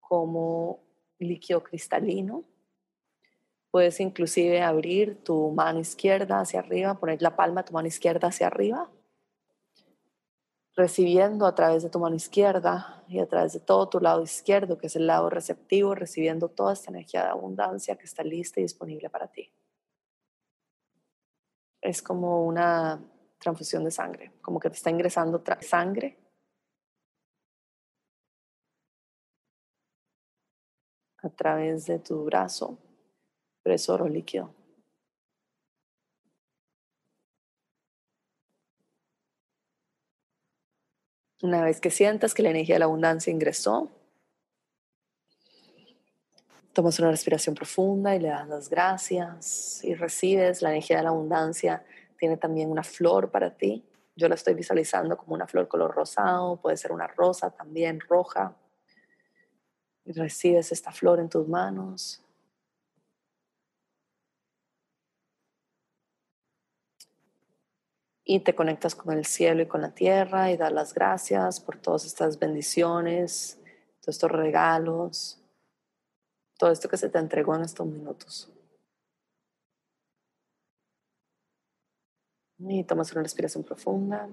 como 0.00 0.80
líquido 1.18 1.62
cristalino. 1.62 2.44
Puedes 3.70 4.00
inclusive 4.00 4.62
abrir 4.62 5.22
tu 5.22 5.50
mano 5.50 5.80
izquierda 5.80 6.40
hacia 6.40 6.60
arriba, 6.60 6.98
poner 6.98 7.20
la 7.20 7.36
palma 7.36 7.60
de 7.60 7.66
tu 7.68 7.74
mano 7.74 7.88
izquierda 7.88 8.28
hacia 8.28 8.46
arriba, 8.46 8.90
recibiendo 10.76 11.46
a 11.46 11.54
través 11.54 11.82
de 11.82 11.90
tu 11.90 11.98
mano 11.98 12.16
izquierda 12.16 13.04
y 13.08 13.18
a 13.18 13.26
través 13.26 13.52
de 13.52 13.60
todo 13.60 13.88
tu 13.88 14.00
lado 14.00 14.22
izquierdo, 14.22 14.78
que 14.78 14.86
es 14.86 14.96
el 14.96 15.06
lado 15.06 15.30
receptivo, 15.30 15.94
recibiendo 15.94 16.48
toda 16.48 16.72
esta 16.72 16.90
energía 16.90 17.24
de 17.24 17.30
abundancia 17.30 17.96
que 17.96 18.04
está 18.04 18.22
lista 18.22 18.60
y 18.60 18.64
disponible 18.64 19.10
para 19.10 19.28
ti. 19.28 19.52
Es 21.82 22.02
como 22.02 22.46
una 22.46 23.00
transfusión 23.38 23.84
de 23.84 23.90
sangre, 23.90 24.32
como 24.42 24.60
que 24.60 24.70
te 24.70 24.76
está 24.76 24.90
ingresando 24.90 25.42
sangre 25.60 26.18
a 31.22 31.30
través 31.30 31.86
de 31.86 31.98
tu 31.98 32.24
brazo, 32.24 32.78
pero 33.62 33.74
es 33.74 33.88
líquido. 34.08 34.59
Una 41.42 41.64
vez 41.64 41.80
que 41.80 41.90
sientas 41.90 42.34
que 42.34 42.42
la 42.42 42.50
energía 42.50 42.74
de 42.74 42.80
la 42.80 42.84
abundancia 42.84 43.32
ingresó, 43.32 43.90
tomas 46.74 46.98
una 46.98 47.10
respiración 47.10 47.54
profunda 47.54 48.14
y 48.14 48.20
le 48.20 48.28
das 48.28 48.46
las 48.46 48.68
gracias 48.68 49.80
y 49.82 49.94
recibes 49.94 50.60
la 50.60 50.70
energía 50.70 50.98
de 50.98 51.04
la 51.04 51.08
abundancia. 51.08 51.82
Tiene 52.18 52.36
también 52.36 52.70
una 52.70 52.82
flor 52.82 53.30
para 53.30 53.56
ti. 53.56 53.84
Yo 54.16 54.28
la 54.28 54.34
estoy 54.34 54.52
visualizando 54.52 55.16
como 55.16 55.34
una 55.34 55.46
flor 55.46 55.66
color 55.66 55.94
rosado, 55.94 56.60
puede 56.60 56.76
ser 56.76 56.92
una 56.92 57.06
rosa 57.06 57.50
también 57.50 58.00
roja 58.00 58.54
y 60.04 60.12
recibes 60.12 60.72
esta 60.72 60.92
flor 60.92 61.20
en 61.20 61.30
tus 61.30 61.48
manos. 61.48 62.22
Y 68.32 68.38
te 68.38 68.54
conectas 68.54 68.94
con 68.94 69.12
el 69.12 69.24
cielo 69.24 69.62
y 69.62 69.66
con 69.66 69.80
la 69.80 69.92
tierra 69.92 70.52
y 70.52 70.56
das 70.56 70.70
las 70.70 70.94
gracias 70.94 71.58
por 71.58 71.78
todas 71.78 72.04
estas 72.04 72.38
bendiciones, 72.38 73.58
todos 74.00 74.14
estos 74.14 74.30
regalos, 74.30 75.42
todo 76.56 76.70
esto 76.70 76.88
que 76.88 76.96
se 76.96 77.08
te 77.08 77.18
entregó 77.18 77.56
en 77.56 77.62
estos 77.62 77.88
minutos. 77.88 78.48
Y 82.58 82.84
tomas 82.84 83.10
una 83.10 83.24
respiración 83.24 83.64
profunda. 83.64 84.28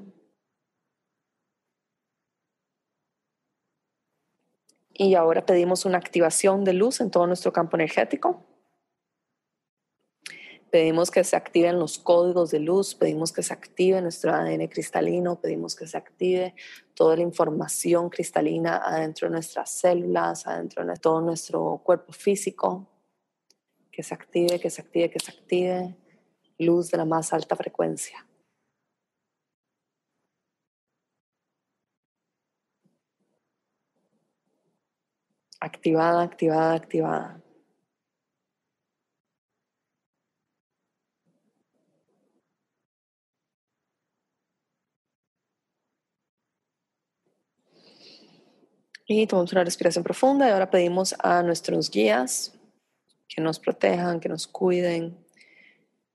Y 4.93 5.15
ahora 5.15 5.43
pedimos 5.43 5.85
una 5.85 5.97
activación 5.97 6.63
de 6.63 6.73
luz 6.73 7.01
en 7.01 7.09
todo 7.09 7.25
nuestro 7.25 7.51
campo 7.51 7.77
energético. 7.77 8.46
Pedimos 10.69 11.11
que 11.11 11.23
se 11.23 11.37
activen 11.37 11.79
los 11.79 11.97
códigos 11.97 12.51
de 12.51 12.59
luz, 12.59 12.93
pedimos 12.93 13.31
que 13.31 13.41
se 13.41 13.53
active 13.53 14.01
nuestro 14.01 14.33
ADN 14.33 14.67
cristalino, 14.67 15.39
pedimos 15.39 15.75
que 15.75 15.87
se 15.87 15.97
active 15.97 16.55
toda 16.93 17.15
la 17.15 17.21
información 17.21 18.09
cristalina 18.09 18.81
adentro 18.83 19.27
de 19.27 19.33
nuestras 19.33 19.69
células, 19.69 20.45
adentro 20.45 20.85
de 20.85 20.95
todo 20.95 21.21
nuestro 21.21 21.81
cuerpo 21.85 22.11
físico. 22.11 22.85
Que 23.91 24.03
se 24.03 24.13
active, 24.13 24.59
que 24.59 24.69
se 24.69 24.81
active, 24.81 25.09
que 25.09 25.19
se 25.19 25.31
active. 25.31 25.95
Luz 26.59 26.91
de 26.91 26.97
la 26.97 27.05
más 27.05 27.31
alta 27.31 27.55
frecuencia. 27.55 28.27
Activada, 35.59 36.23
activada, 36.23 36.73
activada. 36.73 37.46
Y 49.07 49.25
tomamos 49.25 49.53
una 49.53 49.63
respiración 49.63 50.03
profunda 50.03 50.47
y 50.47 50.51
ahora 50.51 50.69
pedimos 50.69 51.15
a 51.19 51.41
nuestros 51.41 51.89
guías 51.89 52.53
que 53.27 53.41
nos 53.41 53.57
protejan, 53.57 54.19
que 54.19 54.27
nos 54.27 54.47
cuiden, 54.47 55.17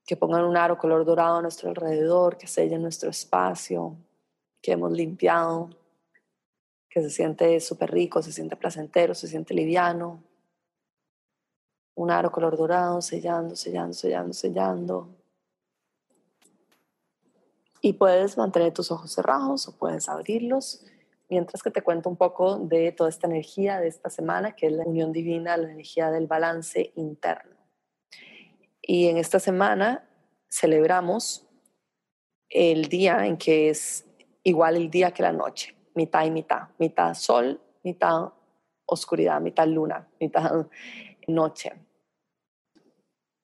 que 0.05 0.15
pongan 0.15 0.45
un 0.45 0.55
aro 0.55 0.77
color 0.77 1.03
dorado 1.03 1.37
a 1.37 1.41
nuestro 1.41 1.69
alrededor, 1.69 2.37
que 2.37 2.47
sellen 2.47 2.83
nuestro 2.83 3.09
espacio, 3.09 3.97
que 4.61 4.73
hemos 4.73 4.91
limpiado 4.91 5.69
que 6.93 7.01
se 7.01 7.09
siente 7.09 7.59
súper 7.59 7.89
rico, 7.89 8.21
se 8.21 8.31
siente 8.31 8.55
placentero, 8.55 9.15
se 9.15 9.27
siente 9.27 9.55
liviano. 9.55 10.23
Un 11.95 12.11
aro 12.11 12.31
color 12.31 12.55
dorado, 12.55 13.01
sellando, 13.01 13.55
sellando, 13.55 13.95
sellando, 13.95 14.31
sellando. 14.31 15.09
Y 17.81 17.93
puedes 17.93 18.37
mantener 18.37 18.73
tus 18.73 18.91
ojos 18.91 19.11
cerrados 19.11 19.67
o 19.67 19.75
puedes 19.75 20.07
abrirlos 20.07 20.85
mientras 21.29 21.63
que 21.63 21.71
te 21.71 21.81
cuento 21.81 22.09
un 22.09 22.17
poco 22.17 22.57
de 22.57 22.91
toda 22.91 23.09
esta 23.09 23.27
energía 23.27 23.79
de 23.79 23.87
esta 23.87 24.09
semana, 24.09 24.55
que 24.55 24.67
es 24.67 24.73
la 24.73 24.83
unión 24.83 25.11
divina, 25.11 25.57
la 25.57 25.71
energía 25.71 26.11
del 26.11 26.27
balance 26.27 26.91
interno. 26.95 27.55
Y 28.81 29.07
en 29.07 29.17
esta 29.17 29.39
semana 29.39 30.07
celebramos 30.49 31.47
el 32.49 32.85
día 32.89 33.25
en 33.25 33.37
que 33.37 33.69
es 33.69 34.05
igual 34.43 34.75
el 34.75 34.89
día 34.89 35.11
que 35.11 35.23
la 35.23 35.31
noche 35.31 35.75
mitad 35.95 36.25
y 36.25 36.31
mitad, 36.31 36.69
mitad 36.77 37.13
sol, 37.13 37.59
mitad 37.83 38.33
oscuridad, 38.85 39.39
mitad 39.41 39.67
luna, 39.67 40.07
mitad 40.19 40.67
noche. 41.27 41.73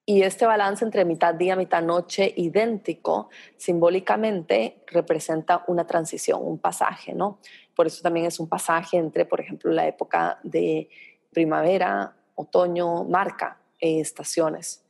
Y 0.05 0.23
este 0.23 0.47
balance 0.47 0.83
entre 0.83 1.05
mitad 1.05 1.35
día, 1.35 1.55
mitad 1.55 1.83
noche, 1.83 2.33
idéntico, 2.35 3.29
simbólicamente 3.57 4.83
representa 4.87 5.63
una 5.67 5.85
transición, 5.85 6.41
un 6.43 6.57
pasaje, 6.57 7.13
¿no? 7.13 7.39
Por 7.79 7.87
eso 7.87 8.01
también 8.01 8.25
es 8.25 8.41
un 8.41 8.49
pasaje 8.49 8.97
entre, 8.97 9.23
por 9.23 9.39
ejemplo, 9.39 9.71
la 9.71 9.87
época 9.87 10.37
de 10.43 10.89
primavera, 11.31 12.13
otoño, 12.35 13.05
marca 13.05 13.61
estaciones. 13.79 14.83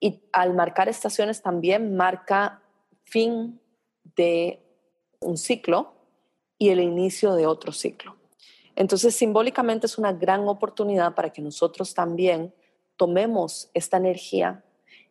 Y 0.00 0.20
al 0.32 0.52
marcar 0.52 0.88
estaciones 0.88 1.42
también 1.42 1.94
marca 1.94 2.60
fin 3.04 3.60
de 4.16 4.58
un 5.20 5.36
ciclo 5.36 5.92
y 6.58 6.70
el 6.70 6.80
inicio 6.80 7.36
de 7.36 7.46
otro 7.46 7.70
ciclo. 7.70 8.16
Entonces, 8.74 9.14
simbólicamente 9.14 9.86
es 9.86 9.96
una 9.96 10.12
gran 10.12 10.48
oportunidad 10.48 11.14
para 11.14 11.30
que 11.30 11.40
nosotros 11.40 11.94
también 11.94 12.52
tomemos 12.96 13.70
esta 13.74 13.96
energía 13.96 14.64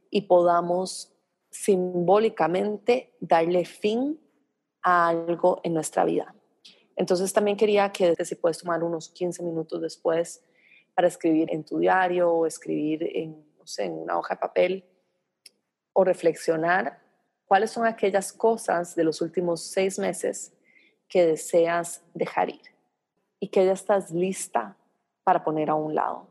y 0.10 0.24
podamos 0.24 1.14
simbólicamente 1.52 3.14
darle 3.22 3.64
fin 3.64 4.20
a 4.82 5.08
algo 5.08 5.62
en 5.64 5.74
nuestra 5.74 6.04
vida. 6.04 6.34
Entonces 6.98 7.32
también 7.32 7.56
quería 7.56 7.92
que 7.92 8.16
si 8.26 8.36
puedes 8.36 8.58
tomar 8.58 8.84
unos 8.84 9.10
15 9.10 9.44
minutos 9.44 9.80
después 9.82 10.44
para 10.96 11.08
escribir 11.08 11.54
en 11.54 11.64
tu 11.64 11.78
diario 11.78 12.32
o 12.32 12.46
escribir 12.48 13.04
en, 13.16 13.46
en 13.78 13.94
una 13.94 14.18
hoja 14.18 14.34
de 14.34 14.40
papel 14.40 14.86
o 15.94 16.04
reflexionar 16.04 17.00
cuáles 17.46 17.70
son 17.70 17.86
aquellas 17.86 18.34
cosas 18.34 18.96
de 18.96 19.04
los 19.04 19.22
últimos 19.22 19.62
seis 19.62 20.00
meses 20.00 20.54
que 21.08 21.24
deseas 21.24 22.02
dejar 22.16 22.50
ir 22.50 22.62
y 23.40 23.48
que 23.50 23.64
ya 23.64 23.74
estás 23.74 24.10
lista 24.10 24.76
para 25.24 25.44
poner 25.44 25.70
a 25.70 25.76
un 25.76 25.94
lado. 25.94 26.28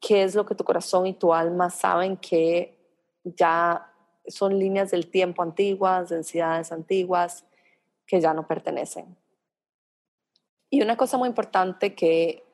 ¿Qué 0.00 0.24
es 0.24 0.34
lo 0.34 0.44
que 0.44 0.56
tu 0.56 0.64
corazón 0.64 1.06
y 1.06 1.14
tu 1.14 1.32
alma 1.32 1.70
saben 1.70 2.16
que 2.16 2.76
ya 3.22 3.92
son 4.26 4.58
líneas 4.58 4.90
del 4.90 5.08
tiempo 5.08 5.42
antiguas, 5.42 6.08
densidades 6.08 6.72
antiguas, 6.72 7.44
que 8.06 8.20
ya 8.20 8.34
no 8.34 8.44
pertenecen? 8.44 9.19
Y 10.70 10.80
una 10.82 10.96
cosa 10.96 11.18
muy 11.18 11.28
importante 11.28 11.94
que 11.94 12.44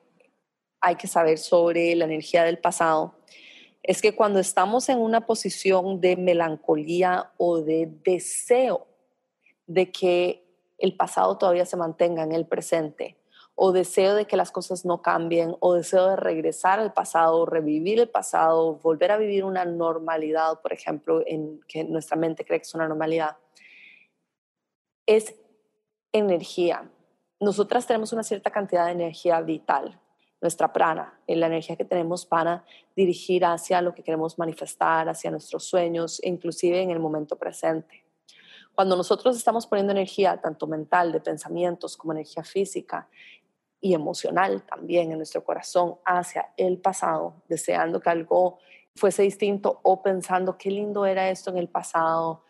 hay 0.81 0.95
que 0.95 1.07
saber 1.07 1.37
sobre 1.37 1.95
la 1.95 2.05
energía 2.05 2.43
del 2.43 2.57
pasado 2.57 3.15
es 3.83 4.01
que 4.01 4.15
cuando 4.15 4.39
estamos 4.39 4.89
en 4.89 4.99
una 4.99 5.25
posición 5.25 6.01
de 6.01 6.17
melancolía 6.17 7.31
o 7.37 7.61
de 7.61 7.89
deseo 8.03 8.87
de 9.67 9.91
que 9.91 10.43
el 10.77 10.95
pasado 10.95 11.37
todavía 11.37 11.65
se 11.65 11.77
mantenga 11.77 12.23
en 12.23 12.31
el 12.31 12.45
presente, 12.45 13.17
o 13.55 13.71
deseo 13.71 14.13
de 14.13 14.25
que 14.25 14.37
las 14.37 14.51
cosas 14.51 14.85
no 14.85 15.01
cambien, 15.01 15.55
o 15.59 15.73
deseo 15.73 16.09
de 16.09 16.15
regresar 16.15 16.79
al 16.79 16.93
pasado, 16.93 17.45
revivir 17.45 17.99
el 17.99 18.09
pasado, 18.09 18.75
volver 18.75 19.11
a 19.11 19.17
vivir 19.17 19.43
una 19.43 19.65
normalidad, 19.65 20.61
por 20.61 20.73
ejemplo, 20.73 21.23
en 21.25 21.61
que 21.67 21.83
nuestra 21.83 22.17
mente 22.17 22.45
cree 22.45 22.59
que 22.59 22.67
es 22.67 22.75
una 22.75 22.87
normalidad, 22.87 23.37
es 25.05 25.33
energía. 26.11 26.91
Nosotras 27.39 27.85
tenemos 27.85 28.13
una 28.13 28.23
cierta 28.23 28.51
cantidad 28.51 28.85
de 28.85 28.91
energía 28.93 29.39
vital 29.41 29.99
nuestra 30.41 30.71
prana, 30.71 31.19
en 31.25 31.39
la 31.39 31.47
energía 31.47 31.75
que 31.75 31.85
tenemos 31.85 32.25
para 32.25 32.63
dirigir 32.95 33.43
hacia 33.45 33.81
lo 33.81 33.93
que 33.93 34.03
queremos 34.03 34.37
manifestar, 34.37 35.09
hacia 35.09 35.31
nuestros 35.31 35.63
sueños, 35.65 36.21
inclusive 36.23 36.81
en 36.81 36.91
el 36.91 36.99
momento 36.99 37.35
presente. 37.35 38.05
Cuando 38.75 38.95
nosotros 38.95 39.35
estamos 39.35 39.65
poniendo 39.65 39.91
energía, 39.91 40.37
tanto 40.37 40.67
mental, 40.67 41.11
de 41.11 41.19
pensamientos, 41.19 41.97
como 41.97 42.13
energía 42.13 42.43
física 42.43 43.07
y 43.81 43.93
emocional 43.93 44.63
también 44.63 45.11
en 45.11 45.17
nuestro 45.17 45.43
corazón, 45.43 45.95
hacia 46.05 46.53
el 46.57 46.77
pasado, 46.77 47.41
deseando 47.47 47.99
que 47.99 48.09
algo 48.09 48.59
fuese 48.95 49.23
distinto 49.23 49.79
o 49.81 50.01
pensando 50.03 50.57
qué 50.57 50.69
lindo 50.69 51.05
era 51.05 51.29
esto 51.29 51.49
en 51.49 51.57
el 51.57 51.69
pasado 51.69 52.43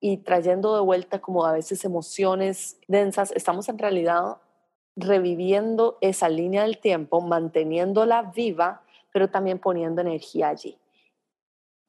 y 0.00 0.18
trayendo 0.18 0.74
de 0.74 0.80
vuelta 0.82 1.20
como 1.20 1.44
a 1.44 1.52
veces 1.52 1.84
emociones 1.84 2.78
densas, 2.86 3.32
estamos 3.32 3.68
en 3.68 3.78
realidad 3.78 4.38
reviviendo 4.96 5.98
esa 6.00 6.28
línea 6.28 6.62
del 6.62 6.78
tiempo, 6.78 7.20
manteniéndola 7.20 8.32
viva, 8.34 8.82
pero 9.12 9.28
también 9.28 9.58
poniendo 9.58 10.00
energía 10.00 10.48
allí. 10.48 10.78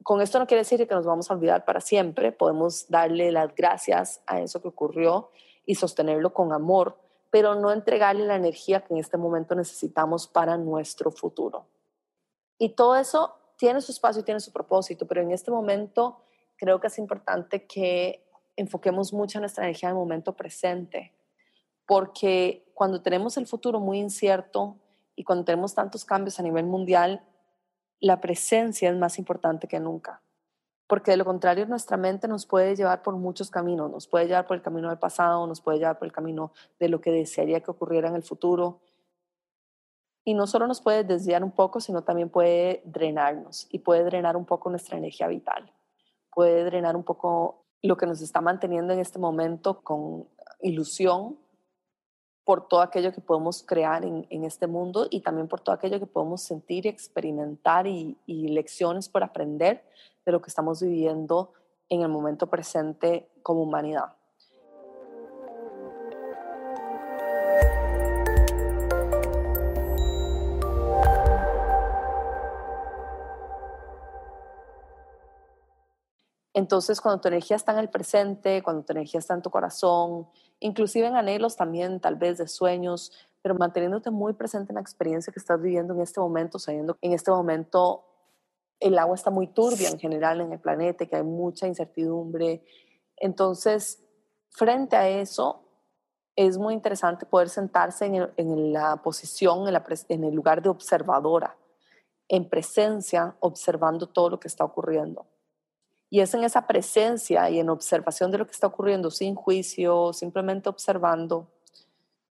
Con 0.02 0.20
esto 0.20 0.38
no 0.38 0.46
quiere 0.46 0.62
decir 0.62 0.86
que 0.86 0.94
nos 0.94 1.04
vamos 1.04 1.30
a 1.30 1.34
olvidar 1.34 1.64
para 1.64 1.80
siempre, 1.80 2.32
podemos 2.32 2.88
darle 2.88 3.30
las 3.32 3.54
gracias 3.54 4.22
a 4.26 4.40
eso 4.40 4.62
que 4.62 4.68
ocurrió 4.68 5.30
y 5.66 5.74
sostenerlo 5.74 6.32
con 6.32 6.52
amor, 6.52 6.96
pero 7.30 7.54
no 7.54 7.70
entregarle 7.70 8.26
la 8.26 8.36
energía 8.36 8.80
que 8.80 8.94
en 8.94 9.00
este 9.00 9.18
momento 9.18 9.54
necesitamos 9.54 10.26
para 10.26 10.56
nuestro 10.56 11.10
futuro. 11.10 11.66
Y 12.58 12.70
todo 12.70 12.96
eso 12.96 13.34
tiene 13.56 13.80
su 13.80 13.92
espacio 13.92 14.22
y 14.22 14.24
tiene 14.24 14.40
su 14.40 14.52
propósito, 14.52 15.06
pero 15.06 15.20
en 15.20 15.32
este 15.32 15.50
momento 15.50 16.22
creo 16.60 16.78
que 16.78 16.88
es 16.88 16.98
importante 16.98 17.66
que 17.66 18.22
enfoquemos 18.54 19.14
mucho 19.14 19.40
nuestra 19.40 19.64
energía 19.64 19.88
en 19.88 19.94
el 19.94 19.98
momento 19.98 20.36
presente, 20.36 21.14
porque 21.86 22.70
cuando 22.74 23.00
tenemos 23.00 23.38
el 23.38 23.46
futuro 23.46 23.80
muy 23.80 23.98
incierto 23.98 24.76
y 25.16 25.24
cuando 25.24 25.46
tenemos 25.46 25.74
tantos 25.74 26.04
cambios 26.04 26.38
a 26.38 26.42
nivel 26.42 26.66
mundial, 26.66 27.24
la 27.98 28.20
presencia 28.20 28.90
es 28.90 28.96
más 28.96 29.18
importante 29.18 29.68
que 29.68 29.80
nunca. 29.80 30.20
Porque 30.86 31.12
de 31.12 31.16
lo 31.16 31.24
contrario, 31.24 31.64
nuestra 31.66 31.96
mente 31.96 32.28
nos 32.28 32.44
puede 32.44 32.76
llevar 32.76 33.02
por 33.02 33.14
muchos 33.16 33.50
caminos. 33.50 33.90
Nos 33.90 34.06
puede 34.06 34.26
llevar 34.26 34.46
por 34.46 34.56
el 34.56 34.62
camino 34.62 34.88
del 34.88 34.98
pasado, 34.98 35.46
nos 35.46 35.60
puede 35.60 35.78
llevar 35.78 35.98
por 35.98 36.06
el 36.06 36.12
camino 36.12 36.52
de 36.78 36.88
lo 36.88 37.00
que 37.00 37.10
desearía 37.10 37.60
que 37.60 37.70
ocurriera 37.70 38.08
en 38.08 38.16
el 38.16 38.22
futuro. 38.22 38.80
Y 40.24 40.34
no 40.34 40.46
solo 40.46 40.66
nos 40.66 40.80
puede 40.82 41.04
desviar 41.04 41.42
un 41.42 41.52
poco, 41.52 41.80
sino 41.80 42.02
también 42.02 42.28
puede 42.28 42.82
drenarnos 42.84 43.68
y 43.70 43.78
puede 43.78 44.04
drenar 44.04 44.36
un 44.36 44.44
poco 44.44 44.68
nuestra 44.68 44.98
energía 44.98 45.28
vital. 45.28 45.72
Puede 46.32 46.64
drenar 46.64 46.96
un 46.96 47.04
poco 47.04 47.64
lo 47.82 47.96
que 47.96 48.06
nos 48.06 48.20
está 48.20 48.40
manteniendo 48.40 48.92
en 48.92 49.00
este 49.00 49.18
momento 49.18 49.80
con 49.82 50.26
ilusión 50.60 51.38
por 52.44 52.66
todo 52.68 52.80
aquello 52.82 53.12
que 53.12 53.20
podemos 53.20 53.62
crear 53.62 54.04
en, 54.04 54.44
este 54.44 54.66
mundo 54.66 55.06
y 55.08 55.20
también 55.20 55.46
por 55.46 55.60
todo 55.60 55.74
aquello 55.74 56.00
que 56.00 56.06
podemos 56.06 56.42
sentir, 56.42 56.86
experimentar 56.86 57.86
y, 57.86 58.18
y 58.26 58.48
lecciones 58.48 59.08
por 59.08 59.22
aprender 59.22 59.84
de 60.24 60.32
lo 60.32 60.40
que 60.40 60.48
estamos 60.48 60.82
viviendo 60.82 61.52
en 61.88 62.02
el 62.02 62.08
momento 62.08 62.48
presente 62.48 63.28
como 63.42 63.62
humanidad. 63.62 64.16
Entonces, 76.52 77.00
cuando 77.00 77.20
tu 77.20 77.28
energía 77.28 77.56
está 77.56 77.72
en 77.72 77.78
el 77.78 77.90
presente, 77.90 78.62
cuando 78.62 78.84
tu 78.84 78.92
energía 78.92 79.20
está 79.20 79.34
en 79.34 79.42
tu 79.42 79.50
corazón, 79.50 80.28
inclusive 80.58 81.06
en 81.06 81.16
anhelos 81.16 81.56
también, 81.56 82.00
tal 82.00 82.16
vez 82.16 82.38
de 82.38 82.48
sueños, 82.48 83.12
pero 83.42 83.54
manteniéndote 83.54 84.10
muy 84.10 84.32
presente 84.32 84.72
en 84.72 84.74
la 84.74 84.80
experiencia 84.80 85.32
que 85.32 85.38
estás 85.38 85.60
viviendo 85.60 85.94
en 85.94 86.00
este 86.00 86.20
momento, 86.20 86.58
sabiendo 86.58 86.94
que 86.94 87.06
en 87.06 87.12
este 87.12 87.30
momento 87.30 88.04
el 88.80 88.98
agua 88.98 89.14
está 89.14 89.30
muy 89.30 89.46
turbia 89.46 89.88
en 89.88 89.98
general 89.98 90.40
en 90.40 90.52
el 90.52 90.58
planeta, 90.58 91.06
que 91.06 91.16
hay 91.16 91.22
mucha 91.22 91.66
incertidumbre. 91.66 92.64
Entonces, 93.16 94.02
frente 94.50 94.96
a 94.96 95.08
eso, 95.08 95.62
es 96.34 96.58
muy 96.58 96.74
interesante 96.74 97.26
poder 97.26 97.48
sentarse 97.48 98.06
en, 98.06 98.72
la 98.72 98.96
posición, 99.02 99.68
en, 99.68 99.76
en 100.08 100.24
el 100.24 100.34
lugar 100.34 100.62
de 100.62 100.70
observadora, 100.70 101.56
en 102.28 102.48
presencia, 102.48 103.36
observando 103.40 104.08
todo 104.08 104.30
lo 104.30 104.40
que 104.40 104.48
está 104.48 104.64
ocurriendo. 104.64 105.26
Y 106.10 106.20
es 106.20 106.34
en 106.34 106.42
esa 106.42 106.66
presencia 106.66 107.48
y 107.50 107.60
en 107.60 107.70
observación 107.70 108.32
de 108.32 108.38
lo 108.38 108.44
que 108.44 108.52
está 108.52 108.66
ocurriendo, 108.66 109.10
sin 109.12 109.36
juicio, 109.36 110.12
simplemente 110.12 110.68
observando, 110.68 111.46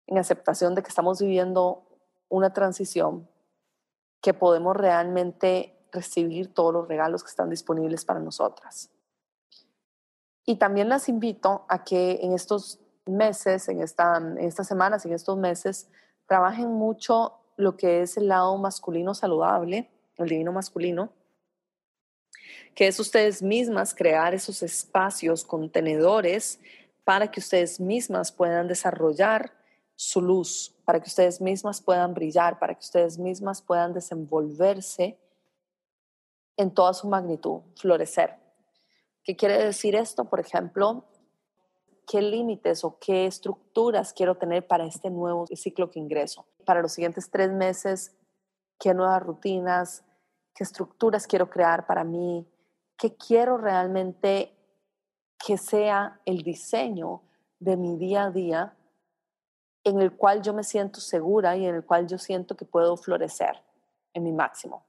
en 0.07 0.17
aceptación 0.17 0.75
de 0.75 0.83
que 0.83 0.89
estamos 0.89 1.21
viviendo 1.21 1.83
una 2.29 2.53
transición, 2.53 3.29
que 4.21 4.33
podemos 4.33 4.77
realmente 4.77 5.77
recibir 5.91 6.55
todos 6.55 6.73
los 6.73 6.89
regalos 6.89 7.23
que 7.25 7.31
están 7.31 7.51
disponibles 7.51 8.05
para 8.05 8.21
nosotras. 8.21 8.91
Y 10.47 10.57
también 10.57 10.89
las 10.89 11.09
invito 11.09 11.65
a 11.69 11.85
que 11.85 12.21
en 12.23 12.33
estos 12.33 12.79
meses, 13.07 13.69
en, 13.69 13.81
esta, 13.83 14.17
en 14.17 14.39
estas 14.39 14.69
semanas, 14.69 15.05
en 15.05 15.13
estos 15.13 15.37
meses, 15.37 15.89
trabajen 16.27 16.71
mucho 16.71 17.35
lo 17.57 17.77
que 17.77 18.03
es 18.03 18.17
el 18.17 18.29
lado 18.29 18.57
masculino 18.59 19.15
saludable, 19.15 19.91
el 20.17 20.29
divino 20.29 20.53
masculino, 20.53 21.11
que 22.75 22.89
es 22.89 22.99
ustedes 22.99 23.43
mismas 23.43 23.95
crear 23.95 24.35
esos 24.35 24.63
espacios 24.63 25.45
contenedores 25.45 26.61
para 27.05 27.31
que 27.31 27.41
ustedes 27.41 27.79
mismas 27.79 28.33
puedan 28.33 28.67
desarrollar 28.67 29.53
su 29.95 30.21
luz, 30.21 30.75
para 30.85 31.01
que 31.01 31.09
ustedes 31.09 31.41
mismas 31.41 31.81
puedan 31.81 32.15
brillar, 32.15 32.59
para 32.59 32.75
que 32.75 32.81
ustedes 32.81 33.19
mismas 33.19 33.63
puedan 33.63 33.93
desenvolverse 33.93 35.19
en 36.57 36.73
toda 36.73 36.95
su 36.95 37.09
magnitud, 37.09 37.61
florecer. 37.77 38.37
¿Qué 39.23 39.37
quiere 39.37 39.63
decir 39.63 39.95
esto? 39.95 40.25
Por 40.25 40.41
ejemplo, 40.41 41.05
¿qué 42.07 42.21
límites 42.21 42.85
o 42.85 42.99
qué 42.99 43.27
estructuras 43.27 44.13
quiero 44.13 44.37
tener 44.37 44.67
para 44.67 44.85
este 44.85 45.11
nuevo 45.11 45.47
ciclo 45.47 45.91
que 45.91 46.01
ingreso? 46.01 46.47
Para 46.65 46.83
los 46.83 46.93
siguientes 46.93 47.31
tres 47.31 47.53
meses, 47.53 48.17
¿qué 48.79 48.95
nuevas 48.95 49.23
rutinas, 49.23 50.05
qué 50.55 50.65
estructuras 50.65 51.27
quiero 51.27 51.49
crear 51.49 51.87
para 51.87 52.05
mí? 52.05 52.47
¿Qué 52.96 53.16
quiero 53.16 53.59
realmente 53.59 54.54
que 55.44 55.59
sea 55.59 56.20
el 56.24 56.42
diseño 56.42 57.22
de 57.59 57.76
mi 57.76 57.96
día 57.96 58.24
a 58.24 58.30
día 58.30 58.76
en 59.85 60.00
el 60.00 60.16
cual 60.16 60.42
yo 60.42 60.54
me 60.54 60.64
siento 60.64 61.00
segura 61.00 61.57
y 61.57 61.66
en 61.66 61.74
el 61.74 61.85
cual 61.85 62.07
yo 62.07 62.18
siento 62.18 62.57
que 62.57 62.64
puedo 62.64 62.96
florecer 62.96 63.62
en 64.14 64.24
mi 64.24 64.33
máximo. 64.33 64.87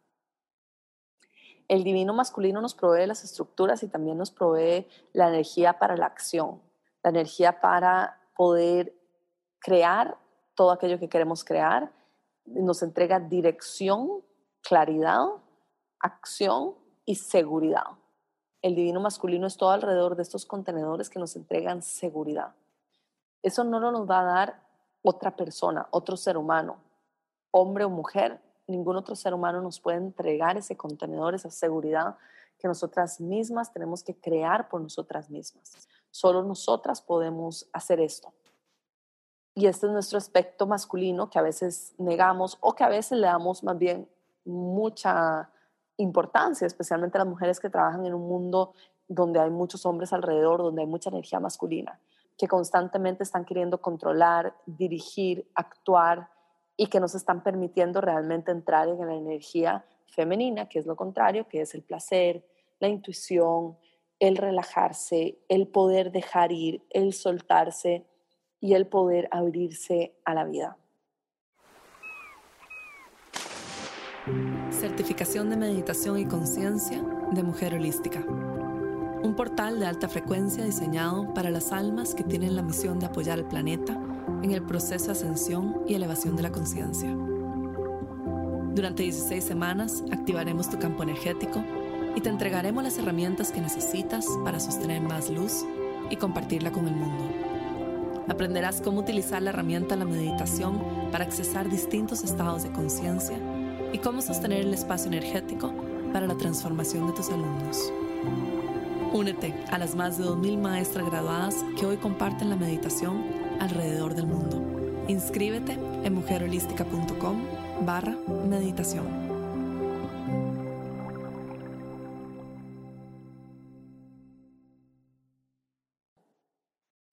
El 1.68 1.84
divino 1.84 2.14
masculino 2.14 2.62
nos 2.62 2.76
provee 2.76 3.08
las 3.08 3.24
estructuras 3.24 3.84
y 3.84 3.88
también 3.88 4.18
nos 4.18 4.32
provee 4.32 4.88
la 5.14 5.28
energía 5.28 5.80
para 5.80 5.98
la 5.98 6.06
acción, 6.06 6.62
la 7.04 7.10
energía 7.10 7.60
para 7.60 8.22
poder 8.36 8.96
crear 9.60 10.18
todo 10.54 10.72
aquello 10.72 11.00
que 11.00 11.10
queremos 11.10 11.44
crear, 11.44 11.92
nos 12.46 12.84
entrega 12.84 13.20
dirección, 13.20 14.24
claridad, 14.62 15.26
acción 16.00 16.76
y 17.06 17.16
seguridad. 17.16 17.86
El 18.62 18.76
divino 18.76 19.00
masculino 19.00 19.48
es 19.48 19.58
todo 19.58 19.70
alrededor 19.70 20.16
de 20.16 20.24
estos 20.24 20.46
contenedores 20.46 21.10
que 21.10 21.20
nos 21.20 21.36
entregan 21.36 21.82
seguridad. 21.82 22.56
Eso 23.44 23.64
no 23.64 23.80
nos 23.80 24.10
va 24.10 24.22
a 24.22 24.24
dar 24.24 24.64
otra 25.04 25.36
persona, 25.36 25.88
otro 25.92 26.18
ser 26.18 26.36
humano, 26.36 26.78
hombre 27.52 27.86
o 27.86 27.90
mujer, 27.90 28.42
ningún 28.68 28.96
otro 28.96 29.16
ser 29.16 29.34
humano 29.34 29.62
nos 29.62 29.80
puede 29.80 29.98
entregar 29.98 30.58
ese 30.58 30.76
contenedor, 30.76 31.36
esa 31.36 31.52
seguridad 31.52 32.18
que 32.58 32.68
nosotras 32.68 33.22
mismas 33.22 33.72
tenemos 33.72 34.04
que 34.04 34.16
crear 34.16 34.68
por 34.68 34.82
nosotras 34.82 35.30
mismas. 35.30 35.88
Solo 36.10 36.42
nosotras 36.42 37.02
podemos 37.02 37.70
hacer 37.72 38.00
esto. 38.00 38.34
Y 39.54 39.68
este 39.68 39.86
es 39.86 39.92
nuestro 39.94 40.18
aspecto 40.18 40.66
masculino 40.68 41.30
que 41.30 41.40
a 41.40 41.42
veces 41.42 41.94
negamos 41.98 42.58
o 42.62 42.74
que 42.74 42.84
a 42.84 42.90
veces 42.90 43.20
le 43.20 43.28
damos 43.28 43.64
más 43.64 43.78
bien 43.78 44.10
mucha 44.44 45.50
importancia, 45.98 46.68
especialmente 46.68 47.18
las 47.18 47.28
mujeres 47.28 47.60
que 47.60 47.70
trabajan 47.70 48.06
en 48.06 48.14
un 48.14 48.28
mundo 48.28 48.74
donde 49.08 49.40
hay 49.40 49.50
muchos 49.50 49.86
hombres 49.86 50.14
alrededor, 50.14 50.62
donde 50.62 50.82
hay 50.82 50.88
mucha 50.88 51.10
energía 51.10 51.40
masculina, 51.40 52.00
que 52.38 52.48
constantemente 52.48 53.24
están 53.24 53.46
queriendo 53.46 53.80
controlar, 53.80 54.56
dirigir, 54.66 55.50
actuar 55.56 56.30
y 56.76 56.88
que 56.88 57.00
nos 57.00 57.16
están 57.16 57.44
permitiendo 57.44 58.02
realmente 58.02 58.52
entrar 58.52 58.90
en 58.90 59.06
la 59.06 59.14
energía 59.14 59.86
femenina, 60.08 60.68
que 60.68 60.80
es 60.80 60.86
lo 60.86 60.96
contrario, 60.96 61.48
que 61.48 61.62
es 61.62 61.76
el 61.76 61.84
placer, 61.84 62.46
la 62.80 62.88
intuición, 62.88 63.78
el 64.20 64.38
relajarse, 64.38 65.40
el 65.50 65.68
poder 65.68 66.12
dejar 66.12 66.52
ir, 66.52 66.84
el 66.90 67.14
soltarse 67.14 68.06
y 68.60 68.74
el 68.74 68.88
poder 68.88 69.28
abrirse 69.32 70.16
a 70.26 70.34
la 70.34 70.44
vida. 70.46 70.78
Certificación 74.96 75.50
de 75.50 75.58
Meditación 75.58 76.18
y 76.20 76.26
Conciencia 76.26 77.04
de 77.34 77.44
Mujer 77.44 77.74
Holística. 77.74 78.24
Un 79.24 79.34
portal 79.36 79.78
de 79.78 79.86
alta 79.86 80.08
frecuencia 80.08 80.64
diseñado 80.64 81.34
para 81.34 81.50
las 81.50 81.74
almas 81.74 82.16
que 82.16 82.24
tienen 82.24 82.56
la 82.56 82.62
misión 82.62 82.98
de 82.98 83.08
apoyar 83.08 83.38
al 83.38 83.46
planeta 83.46 84.00
en 84.42 84.52
el 84.52 84.62
proceso 84.62 85.08
de 85.08 85.12
ascensión 85.12 85.82
y 85.86 85.96
elevación 85.96 86.38
de 86.38 86.44
la 86.44 86.52
conciencia. 86.54 87.14
Durante 88.74 89.04
16 89.04 89.44
semanas 89.44 90.02
activaremos 90.14 90.70
tu 90.70 90.80
campo 90.80 91.04
energético 91.04 91.62
y 92.16 92.22
te 92.22 92.30
entregaremos 92.30 92.82
las 92.82 92.98
herramientas 92.98 93.52
que 93.52 93.60
necesitas 93.60 94.26
para 94.46 94.62
sostener 94.62 95.02
más 95.02 95.30
luz 95.30 95.66
y 96.10 96.16
compartirla 96.16 96.72
con 96.72 96.88
el 96.88 96.96
mundo. 96.96 97.26
Aprenderás 98.30 98.80
cómo 98.80 99.02
utilizar 99.02 99.42
la 99.42 99.50
herramienta 99.50 99.98
la 99.98 100.06
meditación 100.06 100.82
para 101.12 101.26
accesar 101.26 101.70
distintos 101.70 102.24
estados 102.24 102.64
de 102.64 102.72
conciencia 102.72 103.38
y 103.96 103.98
cómo 103.98 104.22
sostener 104.22 104.66
el 104.66 104.74
espacio 104.74 105.08
energético 105.08 105.74
para 106.12 106.28
la 106.28 106.36
transformación 106.36 107.08
de 107.08 107.14
tus 107.14 107.30
alumnos. 107.30 107.94
Únete 109.14 109.54
a 109.72 109.78
las 109.78 109.96
más 109.96 110.18
de 110.18 110.26
2.000 110.26 110.58
maestras 110.58 111.06
graduadas 111.10 111.64
que 111.80 111.86
hoy 111.86 111.96
comparten 111.96 112.50
la 112.50 112.58
meditación 112.58 113.24
alrededor 113.62 114.14
del 114.14 114.28
mundo. 114.28 114.62
Inscríbete 115.08 115.78
en 116.04 116.14
mujerholística.com 116.14 117.42
barra 117.86 118.18
meditación. 118.50 119.06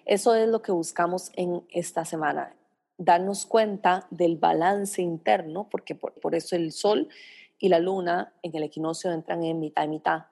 Eso 0.04 0.34
es 0.34 0.48
lo 0.48 0.62
que 0.62 0.72
buscamos 0.72 1.30
en 1.36 1.64
esta 1.70 2.04
semana, 2.04 2.56
darnos 3.04 3.46
cuenta 3.46 4.06
del 4.10 4.36
balance 4.36 5.02
interno, 5.02 5.68
porque 5.70 5.94
por, 5.94 6.14
por, 6.14 6.34
eso 6.34 6.56
el 6.56 6.72
sol 6.72 7.08
y 7.58 7.68
la 7.68 7.78
luna 7.78 8.34
en 8.42 8.54
el 8.56 8.62
equinoccio 8.62 9.12
entran 9.12 9.44
en 9.44 9.60
mitad 9.60 9.84
y 9.84 9.88
mitad 9.88 10.24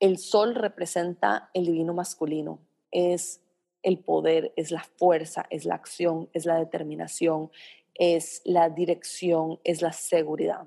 el 0.00 0.16
sol 0.16 0.54
representa 0.54 1.50
el 1.52 1.66
divino 1.66 1.92
masculino, 1.92 2.58
es 2.90 3.42
el 3.82 3.98
poder, 3.98 4.52
es 4.56 4.70
la 4.70 4.82
fuerza, 4.82 5.46
es 5.50 5.66
la 5.66 5.74
acción, 5.74 6.28
es 6.32 6.46
la 6.46 6.58
determinación, 6.58 7.50
es 7.94 8.40
la 8.44 8.70
dirección, 8.70 9.60
es 9.62 9.82
la 9.82 9.92
seguridad. 9.92 10.66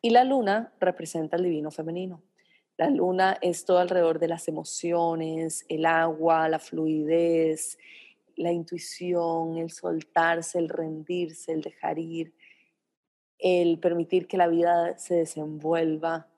Y 0.00 0.10
la 0.10 0.24
luna 0.24 0.72
representa 0.80 1.36
el 1.36 1.44
divino 1.44 1.70
femenino. 1.70 2.22
La 2.78 2.88
luna 2.90 3.38
es 3.40 3.64
todo 3.64 3.78
alrededor 3.78 4.18
de 4.18 4.28
las 4.28 4.48
emociones, 4.48 5.64
el 5.68 5.84
agua, 5.86 6.48
la 6.48 6.58
fluidez, 6.58 7.78
la 8.36 8.52
intuición, 8.52 9.56
el 9.56 9.70
soltarse, 9.70 10.58
el 10.58 10.68
rendirse, 10.68 11.52
el 11.52 11.62
dejar 11.62 11.98
ir, 11.98 12.34
el 13.38 13.78
permitir 13.78 14.26
que 14.26 14.36
la 14.36 14.46
vida 14.46 14.96
se 14.98 15.14
desenvuelva. 15.14 16.28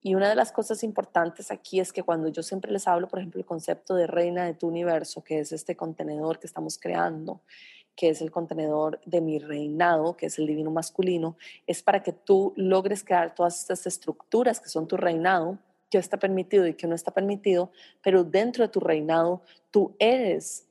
Y 0.00 0.14
una 0.14 0.28
de 0.28 0.36
las 0.36 0.52
cosas 0.52 0.84
importantes 0.84 1.50
aquí 1.50 1.80
es 1.80 1.92
que 1.92 2.02
cuando 2.02 2.28
yo 2.28 2.42
siempre 2.42 2.70
les 2.70 2.86
hablo, 2.86 3.08
por 3.08 3.18
ejemplo, 3.18 3.40
el 3.40 3.46
concepto 3.46 3.94
de 3.96 4.06
reina 4.06 4.44
de 4.44 4.54
tu 4.54 4.68
universo, 4.68 5.24
que 5.24 5.40
es 5.40 5.52
este 5.52 5.74
contenedor 5.74 6.38
que 6.38 6.46
estamos 6.46 6.78
creando, 6.78 7.40
que 7.96 8.10
es 8.10 8.20
el 8.20 8.30
contenedor 8.30 9.00
de 9.06 9.20
mi 9.20 9.38
reinado, 9.38 10.16
que 10.16 10.26
es 10.26 10.38
el 10.38 10.46
divino 10.46 10.70
masculino, 10.70 11.36
es 11.66 11.82
para 11.82 12.02
que 12.02 12.12
tú 12.12 12.52
logres 12.56 13.02
crear 13.02 13.34
todas 13.34 13.58
estas 13.58 13.86
estructuras 13.86 14.60
que 14.60 14.68
son 14.68 14.86
tu 14.86 14.96
reinado, 14.96 15.58
que 15.90 15.98
está 15.98 16.18
permitido 16.18 16.66
y 16.66 16.74
que 16.74 16.86
no 16.86 16.94
está 16.94 17.12
permitido, 17.12 17.70
pero 18.02 18.22
dentro 18.22 18.64
de 18.64 18.68
tu 18.68 18.80
reinado 18.80 19.42
tú 19.70 19.96
eres 19.98 20.65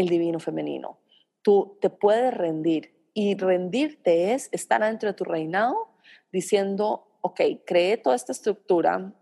el 0.00 0.08
divino 0.08 0.40
femenino. 0.40 0.98
Tú 1.42 1.78
te 1.80 1.90
puedes 1.90 2.34
rendir 2.34 2.94
y 3.14 3.36
rendirte 3.36 4.34
es 4.34 4.48
estar 4.52 4.82
dentro 4.82 5.08
de 5.08 5.14
tu 5.14 5.24
reinado 5.24 5.88
diciendo, 6.32 7.18
ok, 7.20 7.40
creé 7.66 7.96
toda 7.96 8.16
esta 8.16 8.32
estructura, 8.32 9.12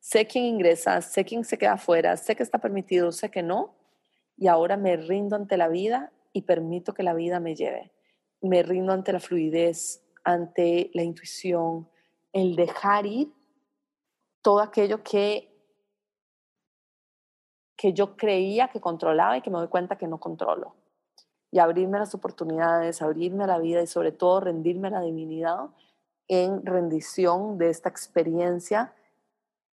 sé 0.00 0.26
quién 0.26 0.44
ingresa, 0.44 1.00
sé 1.00 1.24
quién 1.24 1.44
se 1.44 1.58
queda 1.58 1.74
afuera, 1.74 2.16
sé 2.16 2.36
que 2.36 2.42
está 2.42 2.58
permitido, 2.58 3.12
sé 3.12 3.30
que 3.30 3.42
no, 3.42 3.76
y 4.36 4.46
ahora 4.46 4.76
me 4.76 4.96
rindo 4.96 5.36
ante 5.36 5.56
la 5.56 5.68
vida 5.68 6.12
y 6.32 6.42
permito 6.42 6.94
que 6.94 7.02
la 7.02 7.14
vida 7.14 7.40
me 7.40 7.54
lleve. 7.54 7.92
Me 8.40 8.62
rindo 8.62 8.92
ante 8.92 9.12
la 9.12 9.20
fluidez, 9.20 10.04
ante 10.24 10.90
la 10.94 11.02
intuición, 11.02 11.88
el 12.32 12.54
dejar 12.54 13.06
ir 13.06 13.32
todo 14.42 14.60
aquello 14.60 15.02
que, 15.02 15.57
que 17.78 17.92
yo 17.92 18.16
creía 18.16 18.68
que 18.68 18.80
controlaba 18.80 19.38
y 19.38 19.40
que 19.40 19.50
me 19.50 19.58
doy 19.58 19.68
cuenta 19.68 19.96
que 19.96 20.08
no 20.08 20.18
controlo. 20.18 20.74
Y 21.52 21.60
abrirme 21.60 22.00
las 22.00 22.12
oportunidades, 22.12 23.00
abrirme 23.00 23.44
a 23.44 23.46
la 23.46 23.58
vida 23.58 23.80
y 23.80 23.86
sobre 23.86 24.10
todo 24.10 24.40
rendirme 24.40 24.88
a 24.88 24.90
la 24.90 25.00
divinidad 25.00 25.68
en 26.26 26.66
rendición 26.66 27.56
de 27.56 27.70
esta 27.70 27.88
experiencia 27.88 28.92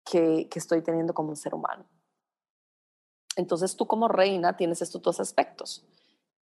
que, 0.10 0.48
que 0.50 0.60
estoy 0.60 0.82
teniendo 0.82 1.14
como 1.14 1.30
un 1.30 1.36
ser 1.36 1.54
humano. 1.54 1.84
Entonces 3.36 3.76
tú 3.76 3.86
como 3.86 4.08
reina 4.08 4.56
tienes 4.56 4.82
estos 4.82 5.02
dos 5.02 5.20
aspectos, 5.20 5.86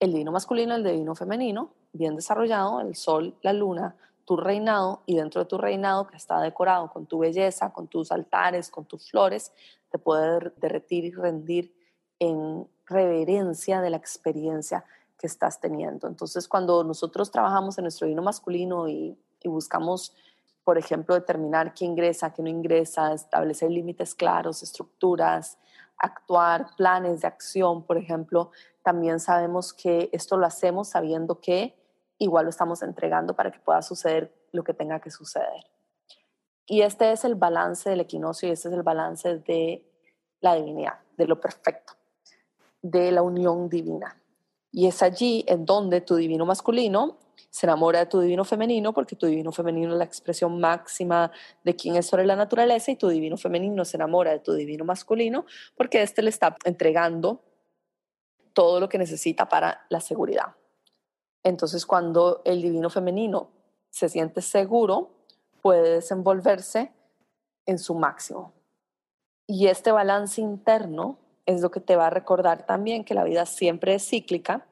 el 0.00 0.12
divino 0.12 0.32
masculino, 0.32 0.74
el 0.74 0.82
divino 0.82 1.14
femenino, 1.14 1.74
bien 1.92 2.16
desarrollado, 2.16 2.80
el 2.80 2.96
sol, 2.96 3.36
la 3.42 3.52
luna, 3.52 3.94
tu 4.24 4.36
reinado 4.36 5.02
y 5.04 5.16
dentro 5.16 5.42
de 5.42 5.48
tu 5.48 5.58
reinado 5.58 6.06
que 6.06 6.16
está 6.16 6.40
decorado 6.40 6.90
con 6.90 7.06
tu 7.06 7.18
belleza, 7.18 7.72
con 7.72 7.88
tus 7.88 8.10
altares, 8.10 8.70
con 8.70 8.86
tus 8.86 9.10
flores, 9.10 9.52
te 9.92 9.98
puede 9.98 10.52
derretir 10.56 11.04
y 11.04 11.12
rendir 11.12 11.72
en 12.18 12.66
reverencia 12.86 13.80
de 13.80 13.90
la 13.90 13.98
experiencia 13.98 14.84
que 15.16 15.28
estás 15.28 15.60
teniendo. 15.60 16.08
Entonces, 16.08 16.48
cuando 16.48 16.82
nosotros 16.82 17.30
trabajamos 17.30 17.78
en 17.78 17.84
nuestro 17.84 18.06
divino 18.06 18.22
masculino 18.22 18.88
y 18.88 19.16
y 19.44 19.48
buscamos, 19.48 20.14
por 20.64 20.78
ejemplo, 20.78 21.14
determinar 21.14 21.74
qué 21.74 21.84
ingresa, 21.84 22.32
qué 22.32 22.42
no 22.42 22.48
ingresa, 22.48 23.12
establecer 23.12 23.70
límites 23.70 24.14
claros, 24.14 24.62
estructuras, 24.62 25.58
actuar, 25.98 26.68
planes 26.76 27.20
de 27.20 27.28
acción, 27.28 27.84
por 27.84 27.96
ejemplo, 27.96 28.50
también 28.82 29.20
sabemos 29.20 29.72
que 29.72 30.08
esto 30.12 30.36
lo 30.36 30.46
hacemos 30.46 30.88
sabiendo 30.88 31.40
que 31.40 31.76
igual 32.18 32.44
lo 32.44 32.50
estamos 32.50 32.82
entregando 32.82 33.34
para 33.34 33.50
que 33.50 33.60
pueda 33.60 33.82
suceder 33.82 34.34
lo 34.52 34.64
que 34.64 34.74
tenga 34.74 35.00
que 35.00 35.10
suceder. 35.10 35.64
Y 36.66 36.82
este 36.82 37.12
es 37.12 37.24
el 37.24 37.34
balance 37.34 37.90
del 37.90 38.00
equinoccio 38.00 38.48
y 38.48 38.52
este 38.52 38.68
es 38.68 38.74
el 38.74 38.82
balance 38.82 39.38
de 39.38 39.84
la 40.40 40.54
divinidad, 40.54 41.00
de 41.16 41.26
lo 41.26 41.40
perfecto, 41.40 41.94
de 42.80 43.12
la 43.12 43.22
unión 43.22 43.68
divina. 43.68 44.20
Y 44.70 44.86
es 44.86 45.02
allí 45.02 45.44
en 45.48 45.66
donde 45.66 46.00
tu 46.00 46.16
divino 46.16 46.46
masculino 46.46 47.18
se 47.50 47.66
enamora 47.66 48.00
de 48.00 48.06
tu 48.06 48.20
divino 48.20 48.44
femenino 48.44 48.94
porque 48.94 49.16
tu 49.16 49.26
divino 49.26 49.52
femenino 49.52 49.92
es 49.92 49.98
la 49.98 50.04
expresión 50.04 50.58
máxima 50.58 51.30
de 51.64 51.76
quién 51.76 51.96
es 51.96 52.06
sobre 52.06 52.24
la 52.24 52.36
naturaleza 52.36 52.90
y 52.90 52.96
tu 52.96 53.08
divino 53.08 53.36
femenino 53.36 53.84
se 53.84 53.98
enamora 53.98 54.30
de 54.30 54.38
tu 54.38 54.54
divino 54.54 54.84
masculino 54.84 55.44
porque 55.76 56.02
éste 56.02 56.22
le 56.22 56.30
está 56.30 56.56
entregando 56.64 57.42
todo 58.54 58.80
lo 58.80 58.88
que 58.88 58.98
necesita 58.98 59.48
para 59.48 59.86
la 59.90 60.00
seguridad. 60.00 60.54
Entonces, 61.42 61.86
cuando 61.86 62.42
el 62.44 62.62
divino 62.62 62.88
femenino 62.88 63.50
se 63.90 64.08
siente 64.08 64.40
seguro, 64.42 65.21
puede 65.62 65.94
desenvolverse 65.94 66.92
en 67.64 67.78
su 67.78 67.94
máximo. 67.94 68.52
Y 69.46 69.68
este 69.68 69.92
balance 69.92 70.40
interno 70.40 71.18
es 71.46 71.62
lo 71.62 71.70
que 71.70 71.80
te 71.80 71.96
va 71.96 72.08
a 72.08 72.10
recordar 72.10 72.66
también 72.66 73.04
que 73.04 73.14
la 73.14 73.24
vida 73.24 73.46
siempre 73.46 73.94
es 73.94 74.06
cíclica 74.06 74.66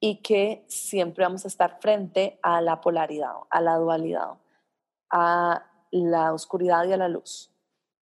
y 0.00 0.22
que 0.22 0.64
siempre 0.68 1.24
vamos 1.24 1.44
a 1.44 1.48
estar 1.48 1.78
frente 1.80 2.38
a 2.42 2.60
la 2.60 2.80
polaridad, 2.80 3.34
a 3.50 3.60
la 3.60 3.76
dualidad, 3.76 4.34
a 5.10 5.66
la 5.90 6.32
oscuridad 6.32 6.84
y 6.86 6.92
a 6.92 6.96
la 6.96 7.08
luz. 7.08 7.50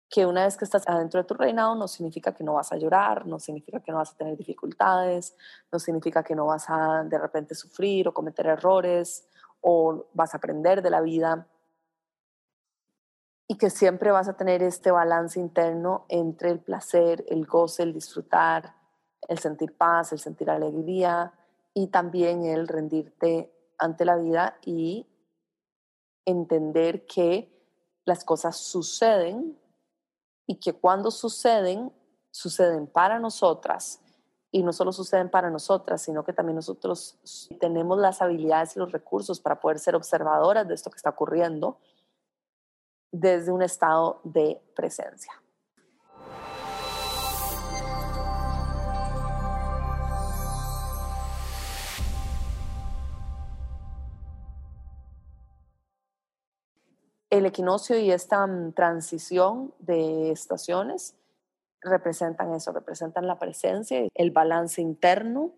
Que 0.09 0.25
una 0.25 0.45
vez 0.45 0.55
que 0.57 0.65
estás 0.65 0.87
adentro 0.87 1.21
de 1.21 1.27
tu 1.27 1.33
reinado 1.33 1.75
no 1.75 1.87
significa 1.87 2.33
que 2.33 2.43
no 2.43 2.53
vas 2.53 2.71
a 2.71 2.77
llorar, 2.77 3.25
no 3.25 3.39
significa 3.39 3.79
que 3.79 3.91
no 3.91 3.97
vas 3.97 4.11
a 4.11 4.15
tener 4.15 4.37
dificultades, 4.37 5.35
no 5.71 5.79
significa 5.79 6.23
que 6.23 6.35
no 6.35 6.45
vas 6.45 6.65
a 6.69 7.03
de 7.03 7.17
repente 7.17 7.55
sufrir 7.55 8.07
o 8.07 8.13
cometer 8.13 8.45
errores 8.45 9.27
o 9.61 10.05
vas 10.13 10.33
a 10.33 10.37
aprender 10.37 10.81
de 10.81 10.89
la 10.91 11.01
vida 11.01 11.47
y 13.47 13.55
que 13.55 13.69
siempre 13.69 14.11
vas 14.11 14.27
a 14.27 14.35
tener 14.35 14.61
este 14.61 14.91
balance 14.91 15.39
interno 15.39 16.05
entre 16.09 16.51
el 16.51 16.59
placer, 16.59 17.23
el 17.29 17.45
goce, 17.45 17.83
el 17.83 17.93
disfrutar, 17.93 18.75
el 19.27 19.39
sentir 19.39 19.75
paz, 19.75 20.11
el 20.11 20.19
sentir 20.19 20.49
alegría 20.49 21.33
y 21.73 21.87
también 21.87 22.43
el 22.45 22.67
rendirte 22.67 23.53
ante 23.77 24.03
la 24.03 24.17
vida 24.17 24.57
y 24.65 25.07
entender 26.25 27.05
que 27.05 27.53
las 28.03 28.25
cosas 28.25 28.57
suceden 28.57 29.57
y 30.45 30.55
que 30.55 30.73
cuando 30.73 31.09
suceden, 31.09 31.93
suceden 32.31 32.87
para 32.87 33.19
nosotras 33.19 34.01
y 34.51 34.63
no 34.63 34.73
solo 34.73 34.91
suceden 34.91 35.29
para 35.29 35.49
nosotras, 35.49 36.01
sino 36.01 36.23
que 36.23 36.33
también 36.33 36.55
nosotros 36.55 37.17
tenemos 37.59 37.97
las 37.97 38.21
habilidades 38.21 38.75
y 38.75 38.79
los 38.79 38.91
recursos 38.91 39.39
para 39.39 39.59
poder 39.59 39.79
ser 39.79 39.95
observadoras 39.95 40.67
de 40.67 40.73
esto 40.73 40.89
que 40.89 40.97
está 40.97 41.11
ocurriendo 41.11 41.77
desde 43.11 43.51
un 43.51 43.61
estado 43.61 44.21
de 44.23 44.61
presencia. 44.75 45.33
El 57.29 57.45
equinoccio 57.45 57.99
y 57.99 58.11
esta 58.11 58.47
mm, 58.47 58.73
transición 58.73 59.73
de 59.79 60.31
estaciones 60.31 61.15
representan 61.81 62.53
eso, 62.53 62.71
representan 62.71 63.27
la 63.27 63.37
presencia, 63.37 64.07
el 64.13 64.31
balance 64.31 64.81
interno, 64.81 65.53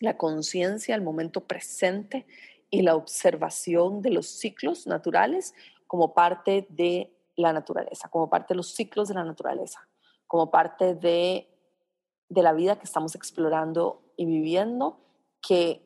la 0.00 0.16
conciencia, 0.16 0.94
el 0.94 1.02
momento 1.02 1.42
presente 1.46 2.26
y 2.70 2.82
la 2.82 2.96
observación 2.96 4.00
de 4.00 4.10
los 4.10 4.26
ciclos 4.26 4.86
naturales 4.86 5.54
como 5.92 6.14
parte 6.14 6.66
de 6.70 7.14
la 7.36 7.52
naturaleza, 7.52 8.08
como 8.08 8.30
parte 8.30 8.54
de 8.54 8.56
los 8.56 8.68
ciclos 8.68 9.08
de 9.08 9.14
la 9.14 9.24
naturaleza, 9.24 9.86
como 10.26 10.50
parte 10.50 10.94
de, 10.94 11.54
de 12.30 12.42
la 12.42 12.54
vida 12.54 12.78
que 12.78 12.86
estamos 12.86 13.14
explorando 13.14 14.00
y 14.16 14.24
viviendo, 14.24 15.00
que 15.42 15.82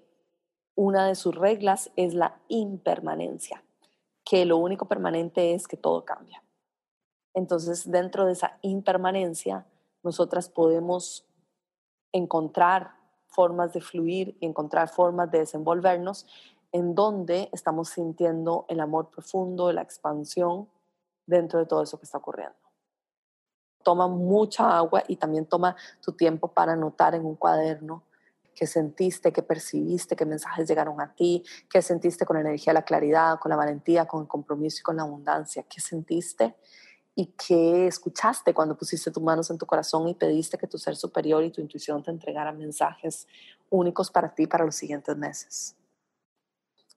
una 0.76 1.08
de 1.08 1.16
sus 1.16 1.34
reglas 1.34 1.90
es 1.96 2.14
la 2.14 2.40
impermanencia, 2.46 3.64
que 4.24 4.44
lo 4.44 4.58
único 4.58 4.86
permanente 4.86 5.54
es 5.54 5.66
que 5.66 5.76
todo 5.76 6.04
cambia. 6.04 6.40
Entonces, 7.34 7.90
dentro 7.90 8.26
de 8.26 8.34
esa 8.34 8.60
impermanencia, 8.62 9.66
nosotras 10.04 10.48
podemos 10.48 11.26
encontrar 12.12 12.94
formas 13.26 13.72
de 13.72 13.80
fluir 13.80 14.38
y 14.38 14.46
encontrar 14.46 14.88
formas 14.88 15.32
de 15.32 15.40
desenvolvernos 15.40 16.28
en 16.76 16.94
donde 16.94 17.48
estamos 17.52 17.88
sintiendo 17.88 18.66
el 18.68 18.80
amor 18.80 19.08
profundo, 19.08 19.72
la 19.72 19.80
expansión 19.80 20.68
dentro 21.24 21.58
de 21.58 21.64
todo 21.64 21.82
eso 21.82 21.98
que 21.98 22.04
está 22.04 22.18
ocurriendo. 22.18 22.54
Toma 23.82 24.08
mucha 24.08 24.76
agua 24.76 25.02
y 25.08 25.16
también 25.16 25.46
toma 25.46 25.74
tu 26.02 26.12
tiempo 26.12 26.48
para 26.48 26.72
anotar 26.74 27.14
en 27.14 27.24
un 27.24 27.34
cuaderno 27.34 28.02
qué 28.54 28.66
sentiste, 28.66 29.32
qué 29.32 29.42
percibiste, 29.42 30.16
qué 30.16 30.26
mensajes 30.26 30.68
llegaron 30.68 31.00
a 31.00 31.14
ti, 31.14 31.42
qué 31.70 31.80
sentiste 31.80 32.26
con 32.26 32.34
la 32.34 32.42
energía 32.42 32.74
la 32.74 32.84
claridad, 32.84 33.38
con 33.38 33.48
la 33.48 33.56
valentía, 33.56 34.04
con 34.04 34.22
el 34.22 34.28
compromiso 34.28 34.80
y 34.80 34.82
con 34.82 34.96
la 34.96 35.04
abundancia, 35.04 35.62
qué 35.62 35.80
sentiste 35.80 36.56
y 37.14 37.32
qué 37.38 37.86
escuchaste 37.86 38.52
cuando 38.52 38.76
pusiste 38.76 39.10
tus 39.10 39.22
manos 39.22 39.48
en 39.48 39.56
tu 39.56 39.64
corazón 39.64 40.08
y 40.08 40.14
pediste 40.14 40.58
que 40.58 40.66
tu 40.66 40.76
ser 40.76 40.94
superior 40.94 41.42
y 41.42 41.50
tu 41.50 41.62
intuición 41.62 42.02
te 42.02 42.10
entregaran 42.10 42.58
mensajes 42.58 43.26
únicos 43.70 44.10
para 44.10 44.34
ti 44.34 44.46
para 44.46 44.66
los 44.66 44.74
siguientes 44.74 45.16
meses. 45.16 45.74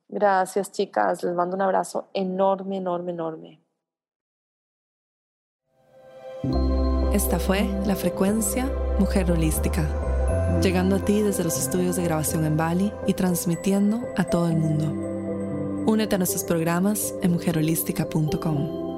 Gracias, 0.09 0.71
chicas. 0.71 1.23
Les 1.23 1.35
mando 1.35 1.55
un 1.55 1.61
abrazo 1.61 2.09
enorme, 2.13 2.77
enorme, 2.77 3.11
enorme. 3.11 3.61
Esta 7.13 7.37
fue 7.37 7.63
la 7.85 7.95
frecuencia 7.95 8.69
Mujer 8.97 9.31
Holística, 9.31 9.85
llegando 10.61 10.95
a 10.95 10.99
ti 10.99 11.21
desde 11.21 11.43
los 11.43 11.59
estudios 11.59 11.95
de 11.95 12.03
grabación 12.03 12.45
en 12.45 12.57
Bali 12.57 12.91
y 13.07 13.13
transmitiendo 13.13 14.01
a 14.17 14.23
todo 14.23 14.47
el 14.47 14.57
mundo. 14.57 15.85
Únete 15.85 16.15
a 16.15 16.17
nuestros 16.17 16.43
programas 16.43 17.13
en 17.21 17.31
mujerholística.com. 17.31 18.88